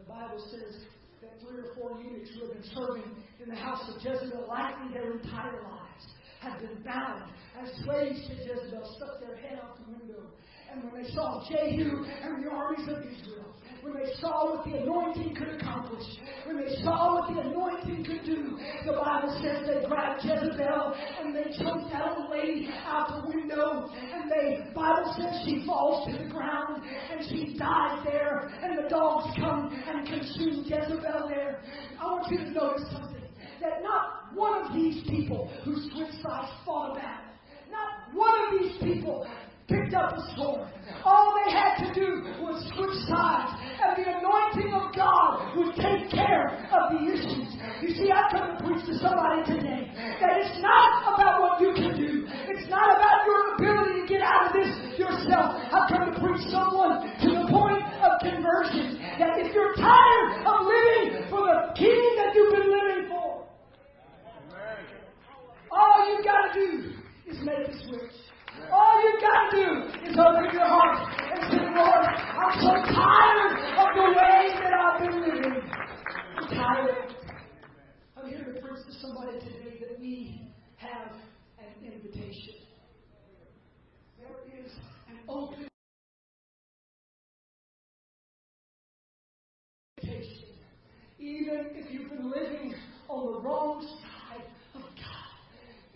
Bible 0.08 0.42
says 0.50 0.88
that 1.20 1.36
three 1.40 1.60
or 1.60 1.74
four 1.76 2.00
eunuchs 2.00 2.30
who 2.32 2.48
have 2.48 2.54
been 2.56 2.70
serving 2.72 3.04
in 3.42 3.48
the 3.48 3.56
house 3.56 3.84
of 3.92 4.00
Jezebel, 4.00 4.46
likely 4.48 4.92
their 4.92 5.12
entire 5.12 5.62
lives, 5.62 6.04
have 6.40 6.60
been 6.60 6.82
bound 6.82 7.30
as 7.60 7.68
slaves 7.84 8.26
to 8.28 8.34
Jezebel, 8.34 8.96
stuck 8.96 9.20
their 9.20 9.36
head 9.36 9.60
out 9.62 9.76
the 9.76 9.92
window. 9.92 10.24
And 10.72 10.84
when 10.84 11.02
they 11.02 11.10
saw 11.10 11.44
Jehu 11.48 12.04
and 12.04 12.44
the 12.44 12.50
armies 12.50 12.88
of 12.88 13.04
Israel, 13.04 13.52
when 13.82 13.94
they 13.94 14.12
saw 14.20 14.54
what 14.54 14.64
the 14.64 14.78
anointing 14.78 15.34
could 15.34 15.48
accomplish, 15.48 16.04
when 16.44 16.56
they 16.56 16.82
saw 16.82 17.14
what 17.14 17.34
the 17.34 17.40
anointing 17.40 18.04
could 18.04 18.24
do, 18.24 18.58
the 18.86 18.92
Bible 18.92 19.38
says 19.42 19.66
they 19.66 19.86
grabbed 19.86 20.24
Jezebel 20.24 20.94
and 21.20 21.34
they 21.34 21.44
choked 21.56 21.92
that 21.92 22.16
old 22.16 22.30
lady 22.30 22.68
out 22.84 23.22
the 23.22 23.28
window, 23.28 23.88
and 23.94 24.30
they 24.30 24.70
Bible 24.74 25.14
says 25.16 25.42
she 25.44 25.64
falls 25.66 26.06
to 26.06 26.12
the 26.12 26.30
ground 26.30 26.82
and 26.84 27.24
she 27.28 27.56
dies 27.58 28.04
there, 28.04 28.50
and 28.62 28.78
the 28.78 28.88
dogs 28.88 29.26
come 29.36 29.70
and 29.72 30.06
consume 30.06 30.64
Jezebel 30.64 31.28
there. 31.28 31.62
I 32.00 32.04
want 32.04 32.30
you 32.30 32.38
to 32.38 32.50
notice 32.50 32.88
something. 32.92 33.22
That 33.60 33.82
not 33.82 34.34
one 34.34 34.62
of 34.64 34.72
these 34.72 35.02
people 35.08 35.50
who 35.64 35.74
switched 35.90 36.22
sides 36.22 36.52
fought 36.64 36.92
a 36.92 37.00
battle. 37.00 37.24
Not 37.70 38.14
one 38.14 38.30
of 38.44 38.60
these 38.60 38.78
people 38.80 39.26
picked 39.68 39.92
up 39.92 40.16
a 40.16 40.22
sword. 40.34 40.64
All 41.04 41.36
they 41.44 41.52
had 41.52 41.76
to 41.84 41.88
do 41.92 42.24
was 42.40 42.56
switch 42.72 42.96
sides, 43.04 43.52
and 43.84 44.00
the 44.00 44.08
anointing 44.08 44.72
of 44.72 44.96
God 44.96 45.56
would 45.56 45.76
take 45.76 46.08
care 46.10 46.48
of 46.72 46.96
the 46.96 47.12
issues. 47.12 47.52
You 47.84 47.92
see, 47.92 48.10
I've 48.10 48.32
come 48.32 48.56
to 48.56 48.64
preach 48.64 48.84
to 48.88 48.96
somebody 48.98 49.44
today 49.44 49.92
that 50.20 50.40
it's 50.40 50.56
not 50.64 51.14
about 51.14 51.40
what 51.44 51.60
you 51.60 51.76
can 51.76 51.94
do. 51.94 52.26
It's 52.48 52.68
not 52.68 52.96
about 52.96 53.28
your 53.28 53.54
ability 53.54 54.00
to 54.02 54.06
get 54.08 54.22
out 54.24 54.48
of 54.48 54.52
this 54.56 54.72
yourself. 54.98 55.60
I've 55.70 55.88
come 55.92 56.10
to 56.10 56.16
preach 56.16 56.48
someone 56.48 57.04
to 57.04 57.28
the 57.28 57.46
point 57.52 57.84
of 58.00 58.24
conversion. 58.24 58.96
That 59.20 59.36
if 59.36 59.52
you're 59.52 59.76
tired 59.76 60.48
of 60.48 60.64
living 60.64 61.28
for 61.28 61.44
the 61.44 61.76
king 61.76 62.02
that 62.16 62.34
you've 62.34 62.52
been 62.56 62.70
living 62.72 63.12
for, 63.12 63.44
all 65.70 66.08
you've 66.08 66.24
got 66.24 66.52
to 66.52 66.60
do 66.60 66.92
is 67.28 67.36
make 67.44 67.68
a 67.68 67.72
switch. 67.84 68.16
All 68.72 69.02
you've 69.02 69.20
got 69.20 69.50
to 69.50 69.56
do 69.56 70.08
is 70.10 70.16
open 70.18 70.48
your 70.52 70.66
heart 70.66 71.08
and 71.32 71.52
say, 71.52 71.58
Lord, 71.58 72.04
I'm 72.04 72.60
so 72.60 72.72
tired 72.94 73.52
of 73.78 73.88
the 73.94 74.08
way 74.16 74.54
that 74.62 74.72
I've 74.72 75.00
been 75.00 75.20
living. 75.20 75.62
I'm 76.36 76.48
tired. 76.48 77.14
I'm 78.16 78.28
here 78.28 78.44
to 78.44 78.60
preach 78.60 78.86
to 78.86 78.92
somebody 79.00 79.38
today 79.40 79.78
that 79.80 80.00
we 80.00 80.50
have 80.76 81.12
an 81.58 81.92
invitation. 81.92 82.54
There 84.18 84.64
is 84.64 84.72
an 85.08 85.18
open 85.28 85.68
invitation. 90.02 90.48
Even 91.18 91.66
if 91.74 91.92
you've 91.92 92.10
been 92.10 92.30
living 92.30 92.74
on 93.08 93.32
the 93.32 93.40
wrong 93.40 93.82
side 93.82 94.17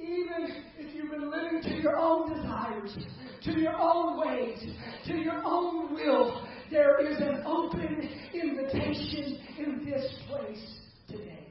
even 0.02 0.48
if 0.78 0.94
you've 0.94 1.10
been 1.10 1.30
living 1.30 1.62
to 1.62 1.74
your 1.80 1.96
own 1.96 2.34
desires, 2.34 2.96
to 3.44 3.52
your 3.52 3.80
own 3.80 4.20
ways, 4.20 4.58
to 5.06 5.14
your 5.14 5.40
own 5.44 5.94
will, 5.94 6.46
there 6.70 7.06
is 7.06 7.18
an 7.18 7.42
open 7.46 8.08
invitation 8.34 9.38
in 9.58 9.84
this 9.84 10.12
place 10.28 10.80
today. 11.08 11.46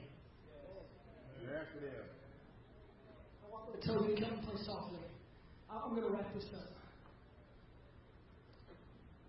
I 3.43 3.51
want 3.51 3.81
to 3.81 3.87
to 3.87 4.21
come 4.21 4.33
and 4.33 4.43
play 4.43 4.63
softly. 4.65 4.99
I'm 5.69 5.91
going 5.91 6.03
to 6.03 6.09
wrap 6.09 6.33
this 6.33 6.45
up. 6.53 6.67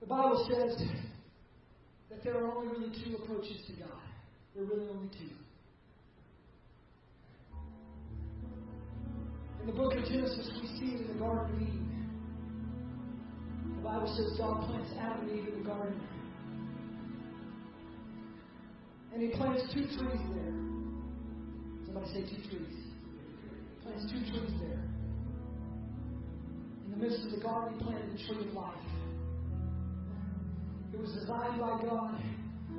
The 0.00 0.06
Bible 0.06 0.48
says 0.50 0.84
that 2.10 2.24
there 2.24 2.38
are 2.38 2.52
only 2.56 2.68
really 2.72 3.04
two 3.04 3.16
approaches 3.16 3.58
to 3.68 3.72
God. 3.74 4.02
There 4.54 4.64
are 4.64 4.66
really 4.66 4.88
only 4.88 5.08
two. 5.10 5.41
In 9.62 9.68
the 9.68 9.74
book 9.74 9.94
of 9.94 10.04
Genesis, 10.04 10.50
we 10.60 10.66
see 10.66 10.96
in 10.96 11.06
the 11.06 11.14
Garden 11.20 11.54
of 11.54 11.62
Eden. 11.62 12.08
The 13.76 13.82
Bible 13.82 14.12
says 14.16 14.36
God 14.36 14.66
plants 14.66 14.90
Adam 14.98 15.28
and 15.28 15.38
Eve 15.38 15.54
in 15.54 15.62
the 15.62 15.68
garden. 15.68 16.00
And 19.14 19.22
he 19.22 19.28
plants 19.28 19.62
two 19.72 19.82
trees 19.82 19.96
there. 20.34 20.54
Somebody 21.86 22.06
say 22.06 22.22
two 22.22 22.42
trees. 22.50 22.76
Plants 23.84 24.04
two 24.10 24.18
trees 24.32 24.50
there. 24.58 24.82
In 26.86 26.90
the 26.90 26.96
midst 26.96 27.24
of 27.26 27.30
the 27.30 27.40
garden, 27.40 27.78
he 27.78 27.84
planted 27.84 28.18
the 28.18 28.18
tree 28.18 28.48
of 28.48 28.54
life. 28.54 28.74
It 30.92 30.98
was 30.98 31.12
designed 31.12 31.60
by 31.60 31.78
God 31.88 32.20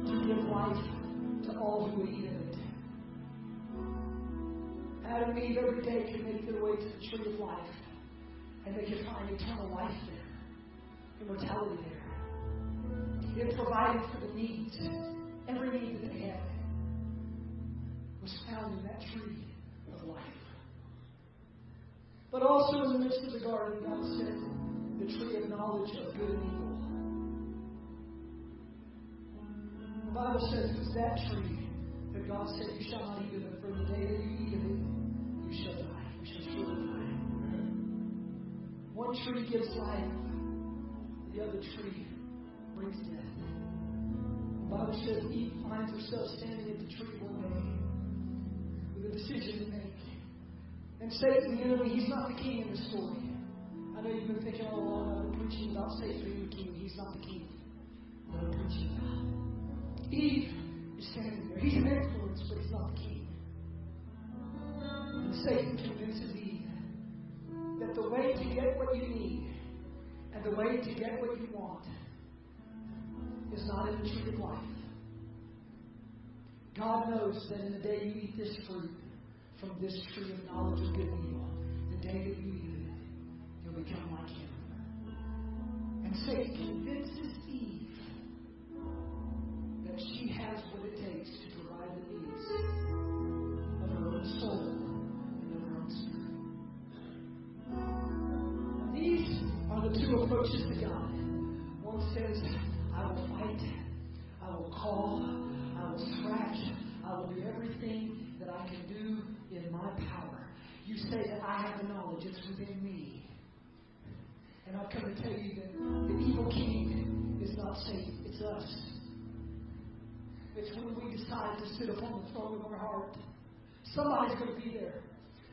to 0.06 0.14
give 0.28 0.44
life 0.52 0.84
to 1.46 1.60
all 1.60 1.90
who 1.90 2.02
would 2.02 2.10
eat 2.10 2.26
it. 2.26 2.33
Adam 5.08 5.32
and 5.32 5.40
Eve 5.40 5.58
every 5.58 5.82
day 5.84 6.12
could 6.12 6.26
make 6.26 6.46
their 6.50 6.64
way 6.64 6.76
to 6.76 6.84
the 6.84 7.08
tree 7.10 7.34
of 7.34 7.40
life, 7.40 7.70
and 8.66 8.76
they 8.76 8.84
could 8.84 9.06
find 9.06 9.30
eternal 9.30 9.70
life 9.70 9.96
there, 10.08 11.28
immortality 11.28 11.84
there. 11.84 13.48
It 13.48 13.56
provided 13.56 14.02
for 14.12 14.28
the 14.28 14.34
needs, 14.34 14.78
every 15.50 15.80
need 15.80 16.02
that 16.02 16.14
they 16.14 16.20
had 16.20 16.40
was 18.22 18.40
found 18.50 18.80
in 18.80 18.86
that 18.86 19.02
tree 19.12 19.46
of 19.94 20.08
life. 20.08 20.24
But 22.32 22.42
also 22.42 22.84
in 22.84 22.94
the 22.94 23.00
midst 23.00 23.20
of 23.26 23.34
the 23.34 23.40
garden, 23.46 23.84
God 23.84 24.02
said, 24.18 24.38
the 25.00 25.06
tree 25.06 25.44
of 25.44 25.50
knowledge 25.50 25.92
of 25.98 26.14
good 26.16 26.30
and 26.30 26.44
evil. 26.44 26.64
The 30.06 30.12
Bible 30.12 30.50
says 30.52 30.70
it 30.70 30.80
was 30.80 30.94
that 30.96 31.18
tree 31.30 31.68
that 32.14 32.28
God 32.28 32.48
said, 32.48 32.68
You 32.80 32.86
shall 32.90 33.06
not 33.06 33.22
eat 33.22 33.36
of 33.36 33.44
it, 33.44 33.62
for 33.62 33.68
the 33.68 33.86
day 33.92 34.06
that 34.08 34.24
you 34.24 34.43
One 39.14 39.34
tree 39.34 39.48
gives 39.48 39.70
life, 39.76 40.10
the 41.36 41.44
other 41.44 41.62
tree 41.62 42.08
brings 42.76 42.98
death. 42.98 43.22
The 44.64 44.76
Bible 44.76 45.04
says 45.06 45.32
Eve 45.32 45.54
finds 45.70 45.92
herself 45.94 46.30
standing 46.40 46.72
at 46.72 46.80
the 46.80 46.90
tree 46.98 47.22
one 47.22 47.38
day 47.46 47.62
with 48.96 49.14
a 49.14 49.14
decision 49.14 49.66
to 49.66 49.72
make. 49.72 50.02
And 51.00 51.14
Satan, 51.14 51.58
the 51.58 51.62
enemy, 51.62 51.90
he's 51.94 52.10
not 52.10 52.30
the 52.30 52.42
king 52.42 52.62
in 52.66 52.72
the 52.72 52.78
story. 52.90 53.30
I 53.96 54.02
know 54.02 54.10
you've 54.10 54.34
been 54.34 54.42
thinking 54.42 54.66
oh, 54.66 54.74
all 54.74 54.82
along, 54.82 55.14
I've 55.14 55.32
been 55.38 55.48
preaching 55.48 55.78
about 55.78 55.92
Satan 56.00 56.24
being 56.26 56.50
the 56.50 56.56
king. 56.56 56.74
He's 56.74 56.98
not 56.98 57.14
the 57.14 57.22
king 57.22 57.48
that 58.34 58.40
I'm 58.40 58.50
preaching 58.50 58.98
about. 58.98 60.12
Eve 60.12 60.50
is 60.98 61.06
standing 61.12 61.50
there. 61.50 61.60
He's 61.60 61.76
an 61.76 61.86
influence, 61.86 62.42
but 62.50 62.58
he's 62.58 62.72
not 62.72 62.90
the 62.90 62.98
king. 62.98 63.28
And 64.82 65.36
Satan 65.46 65.78
convinces 65.78 66.36
Eve 66.36 66.43
that 67.86 67.96
the 67.96 68.10
way 68.10 68.34
to 68.34 68.56
get 68.56 68.78
what 68.78 68.96
you 68.96 69.08
need 69.08 69.54
and 70.34 70.44
the 70.44 70.52
way 70.52 70.78
to 70.78 70.94
get 70.94 71.20
what 71.20 71.40
you 71.40 71.48
want 71.54 71.84
is 73.54 73.66
not 73.68 73.90
in 73.90 74.02
the 74.02 74.10
tree 74.10 74.34
of 74.34 74.40
life. 74.40 74.60
God 76.78 77.10
knows 77.10 77.48
that 77.50 77.60
in 77.60 77.74
the 77.74 77.80
day 77.80 78.00
you 78.04 78.22
eat 78.22 78.38
this 78.38 78.56
fruit 78.68 78.90
from 79.60 79.72
this 79.80 79.94
tree 80.14 80.32
of 80.32 80.44
knowledge 80.46 80.82
of 80.82 80.96
good 80.96 81.08
and 81.08 81.26
evil, 81.26 81.43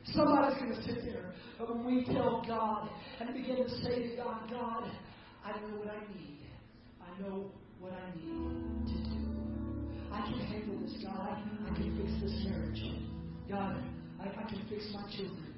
Somebody's 0.05 0.57
going 0.59 0.75
to 0.75 0.83
sit 0.83 1.05
there. 1.05 1.33
But 1.57 1.75
when 1.75 1.85
we 1.85 2.05
tell 2.05 2.43
God 2.47 2.89
and 3.19 3.33
begin 3.33 3.57
to 3.57 3.69
say 3.83 4.09
to 4.09 4.15
God, 4.17 4.49
God, 4.49 4.91
I 5.45 5.51
know 5.59 5.77
what 5.77 5.87
I 5.89 5.99
need. 6.13 6.39
I 7.01 7.21
know 7.21 7.51
what 7.79 7.93
I 7.93 8.15
need 8.15 8.87
to 8.87 8.97
do. 9.09 9.21
I 10.11 10.21
can 10.25 10.39
handle 10.39 10.79
this, 10.81 11.03
God. 11.03 11.37
I 11.37 11.75
can 11.75 11.97
fix 11.97 12.21
this 12.21 12.45
marriage. 12.49 12.81
God, 13.49 13.83
I, 14.19 14.27
I 14.27 14.49
can 14.49 14.65
fix 14.69 14.89
my 14.93 15.03
children. 15.15 15.53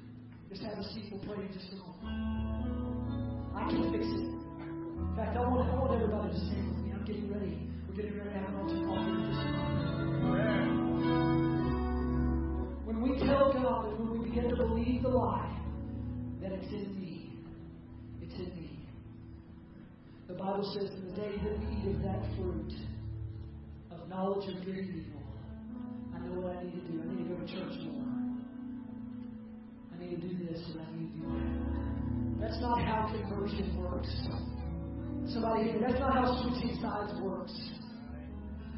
Just 0.48 0.62
have 0.62 0.78
a 0.78 0.84
seat. 0.84 1.10
We'll 1.10 1.36
just 1.48 1.72
a 1.72 1.76
moment. 1.76 3.56
I 3.56 3.70
can 3.70 3.92
fix 3.92 4.04
it. 4.04 4.34
In 4.34 5.14
fact, 5.16 5.36
I 5.36 5.40
want, 5.40 5.70
I 5.70 5.74
want 5.74 5.94
everybody 5.94 6.32
to 6.32 6.38
stand 6.46 6.68
with 6.68 6.84
me. 6.84 6.92
I'm 6.92 7.04
getting 7.04 7.32
ready. 7.32 7.68
We're 7.88 7.96
getting 7.96 8.18
ready 8.18 8.30
to 8.30 8.36
have 8.36 8.48
an 8.48 8.56
altar 8.56 8.86
call 8.86 8.96
just 8.96 9.40
a 9.40 9.52
moment. 9.52 10.63
Begin 14.34 14.50
to 14.50 14.56
believe 14.56 15.02
the 15.02 15.08
lie 15.08 15.56
that 16.42 16.50
it's 16.50 16.72
in 16.72 17.00
me, 17.00 17.38
it's 18.20 18.34
in 18.34 18.46
me. 18.56 18.88
The 20.26 20.34
Bible 20.34 20.74
says 20.74 20.90
in 20.90 21.06
the 21.06 21.12
day 21.14 21.36
that 21.44 21.58
we 21.60 21.66
eat 21.76 21.94
of 21.94 22.02
that 22.02 22.20
fruit 22.34 22.72
of 23.92 24.08
knowledge 24.08 24.48
of 24.48 24.64
good 24.64 24.74
and 24.74 24.88
evil, 24.88 25.22
I 26.14 26.18
know 26.18 26.40
what 26.40 26.56
I 26.56 26.64
need 26.64 26.74
to 26.74 26.80
do. 26.80 27.00
I 27.00 27.14
need 27.14 27.28
to 27.28 27.34
go 27.34 27.40
to 27.40 27.46
church 27.46 27.78
more. 27.86 28.10
I 29.94 30.02
need 30.02 30.20
to 30.20 30.28
do 30.28 30.46
this 30.46 30.60
and 30.66 30.82
I 30.82 30.90
need 30.98 31.12
to 31.14 31.18
do 31.20 31.30
that. 31.30 32.40
That's 32.40 32.60
not 32.60 32.82
how 32.82 33.14
conversion 33.14 33.78
works. 33.78 34.10
Somebody 35.32 35.70
here, 35.70 35.78
that's 35.80 36.00
not 36.00 36.12
how 36.12 36.42
switching 36.42 36.76
sides 36.82 37.12
works. 37.22 37.54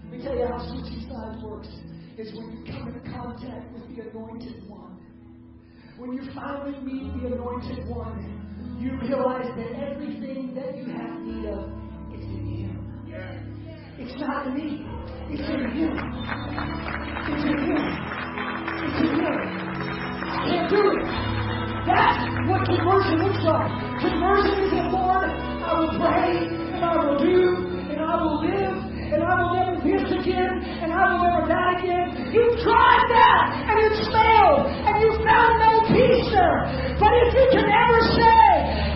Let 0.05 0.13
me 0.13 0.23
tell 0.23 0.37
you 0.37 0.47
how 0.47 0.59
switching 0.69 1.09
sides 1.09 1.43
works. 1.43 1.69
Is 2.19 2.33
when 2.37 2.53
you 2.53 2.73
come 2.73 2.89
in 2.89 3.13
contact 3.13 3.73
with 3.73 3.89
the 3.95 4.09
anointed 4.09 4.69
one. 4.69 4.86
When 5.99 6.13
you 6.13 6.29
finally 6.35 6.79
meet 6.85 7.09
the 7.23 7.33
anointed 7.33 7.89
one, 7.89 8.21
you 8.79 8.93
realize 9.01 9.49
that 9.57 9.73
everything 9.81 10.53
that 10.53 10.77
you 10.77 10.93
have 10.93 11.21
need 11.25 11.49
of 11.49 11.73
is 12.13 12.21
in 12.21 12.45
him. 12.53 12.77
It's 13.99 14.13
not 14.21 14.53
me. 14.55 14.85
It's 15.33 15.49
in 15.49 15.57
him. 15.73 15.97
It's 17.33 17.45
in 17.49 17.59
him. 17.65 17.81
It's 18.77 19.01
in 19.01 19.13
him. 19.25 19.37
I 20.21 20.45
can't 20.45 20.69
do 20.69 20.85
it. 20.85 21.01
That's 21.89 22.29
what 22.45 22.61
conversion 22.69 23.17
looks 23.25 23.41
like. 23.41 23.73
Conversion 24.05 24.69
is 24.69 24.71
that, 24.77 24.93
Lord, 24.93 25.33
I 25.33 25.81
will 25.81 25.97
pray, 25.97 26.45
and 26.77 26.85
I 26.85 26.93
will 27.01 27.17
do, 27.17 27.73
and 27.89 28.05
I 28.05 28.21
will 28.21 28.45
live, 28.45 28.77
and 29.17 29.25
I 29.25 29.33
will 29.41 29.55
never 29.55 29.81
miss 29.81 30.13
again, 30.13 30.61
and 30.61 30.93
I 30.93 31.09
will 31.09 31.25
never 31.25 31.49
die 31.49 31.81
again. 31.81 32.37
You've 32.37 32.61
tried 32.61 33.07
that, 33.09 33.65
and 33.65 33.81
it's 33.81 34.05
failed, 34.13 34.67
and 34.67 35.01
you 35.01 35.25
found 35.25 35.57
no 35.63 35.76
peace 35.97 36.29
there. 36.29 36.61
But 37.01 37.13
if 37.25 37.33
you 37.33 37.47
can 37.57 37.65
ever 37.65 38.01
say, 38.13 38.45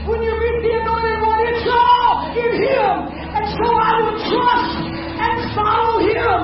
when 0.05 0.21
you 0.21 0.33
meet 0.37 0.59
the 0.69 0.73
anointed 0.85 1.19
one, 1.25 1.43
it's 1.49 1.65
all 1.65 2.13
in 2.37 2.53
Him, 2.61 2.95
and 3.33 3.45
so 3.57 3.67
I 3.73 3.93
will 4.05 4.21
trust 4.29 4.75
and 5.17 5.37
follow 5.57 5.97
Him. 6.05 6.39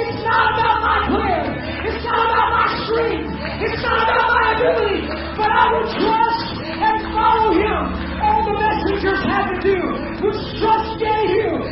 It's 0.00 0.20
not 0.24 0.56
about 0.56 0.78
my 0.80 0.98
plan. 1.12 1.44
It's 1.84 2.02
not 2.04 2.24
about 2.24 2.50
my 2.56 2.68
strength. 2.84 3.30
It's 3.68 3.80
not 3.84 4.00
about 4.08 4.30
my 4.32 4.46
ability. 4.56 5.00
But 5.36 5.50
I 5.52 5.64
will 5.76 5.88
trust 5.92 6.46
and 6.64 6.96
follow 7.12 7.52
Him. 7.52 7.82
All 8.24 8.40
the 8.48 8.56
messengers 8.56 9.22
had 9.28 9.44
to 9.52 9.56
do 9.60 9.80
was 10.24 10.36
trust 10.60 11.00
Jehu 11.00 11.62
and 11.62 11.67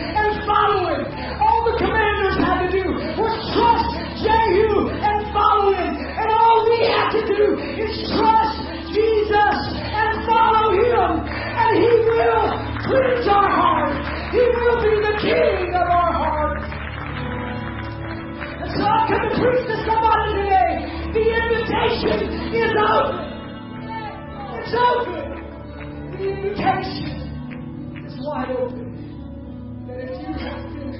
will 12.17 12.49
cleanse 12.89 13.29
our 13.29 13.51
heart. 13.53 13.93
He 14.33 14.41
will 14.41 14.81
be 14.81 14.95
the 15.05 15.15
King 15.21 15.77
of 15.77 15.85
our 15.85 16.13
heart. 16.17 16.65
And 18.57 18.71
so 18.73 18.83
I'm 18.85 19.05
going 19.05 19.29
to 19.29 19.33
preach 19.37 19.63
to 19.69 19.77
somebody 19.85 20.33
today. 20.41 20.73
The 21.13 21.25
invitation 21.29 22.19
is 22.57 22.73
open. 22.73 23.21
It's 24.57 24.73
open. 24.73 25.25
The 26.17 26.25
invitation 26.25 27.13
is 28.09 28.17
wide 28.25 28.57
open. 28.57 28.97
That 29.87 30.01
if 30.01 30.17
you 30.17 30.33
have 30.41 30.65
been 30.73 30.93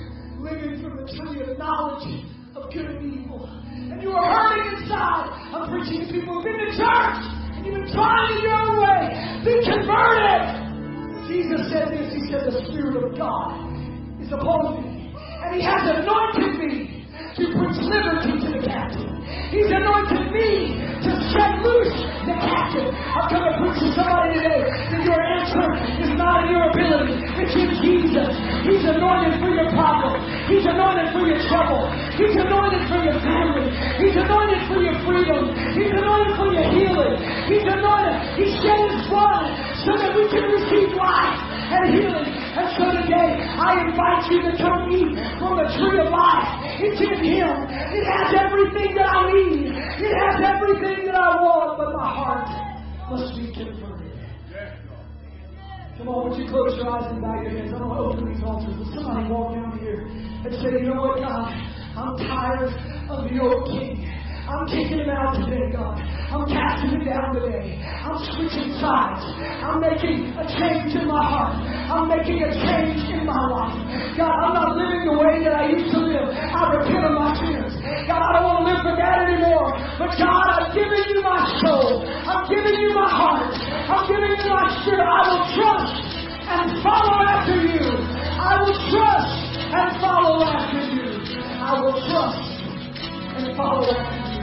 living 0.45 0.77
from 0.85 1.01
the 1.01 1.07
tree 1.09 1.41
of 1.41 1.57
knowledge 1.59 2.29
of 2.55 2.73
good 2.73 2.87
and 2.87 3.25
evil, 3.25 3.49
and 3.49 4.03
you 4.03 4.11
are 4.13 4.29
hurting 4.29 4.81
inside, 4.81 5.33
I'm 5.53 5.69
preaching 5.71 6.07
to 6.07 6.13
people 6.13 6.35
who've 6.35 6.45
been 6.45 6.59
to 6.61 6.71
church, 6.77 7.21
and 7.57 7.67
you've 7.67 7.75
been 7.75 7.93
trying 7.93 8.37
in 8.37 8.43
your 8.45 8.53
own 8.53 8.77
way, 8.85 9.01
be 9.45 9.65
converted. 9.65 10.66
Jesus 11.37 11.69
said 11.69 11.93
this, 11.93 12.09
He 12.17 12.33
said, 12.33 12.49
The 12.49 12.65
Spirit 12.65 12.97
of 12.97 13.13
God 13.13 13.53
is 14.25 14.33
upon 14.33 14.81
me, 14.81 15.13
and 15.13 15.53
He 15.53 15.61
has 15.61 15.85
anointed 15.85 16.57
me 16.57 17.05
to 17.37 17.43
preach 17.53 17.77
liberty 17.85 18.41
to 18.41 18.49
the 18.57 18.63
captive. 18.65 19.05
He's 19.53 19.69
anointed 19.69 20.33
me 20.33 20.81
to 21.05 21.11
set 21.37 21.61
loose 21.61 21.93
the 22.25 22.33
captive. 22.41 22.89
I've 22.89 23.29
come 23.29 23.45
to 23.45 23.53
preach 23.61 23.85
to 23.85 23.89
somebody 23.93 24.41
today 24.41 24.65
that 24.65 25.03
your 25.05 25.21
answer 25.21 25.67
is 26.01 26.11
not 26.17 26.47
in 26.47 26.57
your 26.57 26.73
ability. 26.73 27.21
It's 27.37 27.53
in 27.53 27.69
Jesus. 27.85 28.33
He's 28.65 28.87
anointed 28.87 29.37
for 29.37 29.51
your 29.53 29.69
problem. 29.77 30.17
He's 30.49 30.65
anointed 30.65 31.13
for 31.13 31.27
your 31.27 31.43
trouble. 31.53 31.91
He's 32.17 32.33
anointed 32.33 32.89
for 32.89 33.01
your 33.03 33.19
family. 33.21 33.67
He's 34.01 34.17
anointed 34.17 34.61
for 34.71 34.79
your 34.81 34.86
freedom. 35.07 35.55
He's 35.79 35.95
anointed 35.95 36.35
for 36.35 36.51
your 36.51 36.69
healing. 36.75 37.15
He's 37.47 37.65
anointed. 37.65 38.17
He 38.37 38.47
shed 38.61 38.91
his 38.91 39.07
blood 39.07 39.47
so 39.87 39.95
that 39.95 40.13
we 40.13 40.27
can 40.27 40.45
receive 40.51 40.91
life 40.99 41.39
and 41.71 41.95
healing. 41.95 42.29
And 42.57 42.67
so 42.75 42.85
today, 42.91 43.39
I 43.39 43.87
invite 43.87 44.27
you 44.33 44.43
to 44.51 44.53
come 44.59 44.91
eat 44.91 45.15
from 45.39 45.63
the 45.63 45.69
tree 45.77 46.03
of 46.03 46.11
life. 46.11 46.49
It's 46.81 47.01
in 47.01 47.21
Him. 47.21 47.55
It 47.95 48.05
has 48.05 48.33
everything 48.33 48.97
that 48.97 49.09
I 49.09 49.29
need. 49.31 49.71
It 49.71 50.13
has 50.13 50.37
everything 50.41 51.07
that 51.07 51.17
I 51.17 51.37
want, 51.41 51.79
but 51.79 51.93
my 51.95 52.09
heart 52.09 52.49
must 53.11 53.37
be 53.37 53.53
converted. 53.53 54.13
Come 55.99 56.09
on, 56.09 56.29
would 56.29 56.39
you 56.39 56.49
close 56.49 56.77
your 56.77 56.91
eyes 56.91 57.09
and 57.13 57.21
bow 57.21 57.41
your 57.41 57.51
heads? 57.51 57.73
I 57.73 57.79
don't 57.79 57.89
want 57.89 58.01
to 58.01 58.21
open 58.21 58.33
these 58.33 58.45
altars, 58.45 58.77
but 58.77 58.89
somebody 58.93 59.29
walk 59.33 59.55
down 59.55 59.79
here 59.79 60.05
and 60.05 60.53
say, 60.61 60.81
you 60.81 60.93
know 60.93 61.01
what, 61.01 61.21
God? 61.21 61.49
I'm 61.97 62.17
tired 62.21 62.69
of 63.09 63.33
your 63.33 63.65
king. 63.65 64.05
I'm 64.47 64.63
taking 64.71 65.03
him 65.03 65.11
out 65.11 65.35
today, 65.43 65.75
God. 65.75 65.99
I'm 65.99 66.47
casting 66.47 66.95
him 66.95 67.03
down 67.03 67.35
today. 67.35 67.83
I'm 67.83 68.15
switching 68.31 68.79
sides. 68.79 69.27
I'm 69.43 69.83
making 69.83 70.39
a 70.39 70.47
change 70.47 70.95
in 70.95 71.11
my 71.11 71.19
heart. 71.19 71.59
I'm 71.91 72.07
making 72.07 72.47
a 72.47 72.55
change 72.55 73.03
in 73.11 73.27
my 73.27 73.43
life. 73.51 73.75
God, 74.15 74.31
I'm 74.31 74.55
not 74.55 74.79
living 74.79 75.03
the 75.11 75.19
way 75.19 75.43
that 75.43 75.51
I 75.51 75.75
used 75.75 75.91
to 75.91 75.99
live. 75.99 76.31
I 76.31 76.79
repent 76.79 77.11
of 77.11 77.19
my 77.19 77.35
sins. 77.43 77.75
God, 78.07 78.23
I 78.23 78.39
don't 78.39 78.47
want 78.47 78.59
to 78.63 78.67
live 78.71 78.83
for 78.87 78.95
that 78.95 79.19
anymore. 79.27 79.71
But 79.99 80.15
God, 80.15 80.47
I'm 80.47 80.71
giving 80.71 81.05
you 81.11 81.27
my 81.27 81.43
soul. 81.67 82.07
I'm 82.07 82.47
giving 82.47 82.79
you 82.79 82.95
my 82.95 83.11
heart. 83.11 83.51
I'm 83.51 84.07
giving 84.07 84.31
you 84.31 84.47
my 84.47 84.67
spirit. 84.87 85.03
I 85.03 85.23
will 85.27 85.45
trust 85.59 85.95
and 86.47 86.67
follow 86.87 87.19
after 87.27 87.59
you. 87.67 87.83
I 87.83 88.63
will 88.63 88.79
trust 88.95 89.35
and 89.75 89.89
follow 89.99 90.47
after 90.47 90.83
you. 90.95 91.11
I 91.67 91.83
will 91.83 91.99
trust 92.07 92.47
and 93.43 93.57
follow 93.59 93.91
after 93.91 94.31
you. 94.31 94.36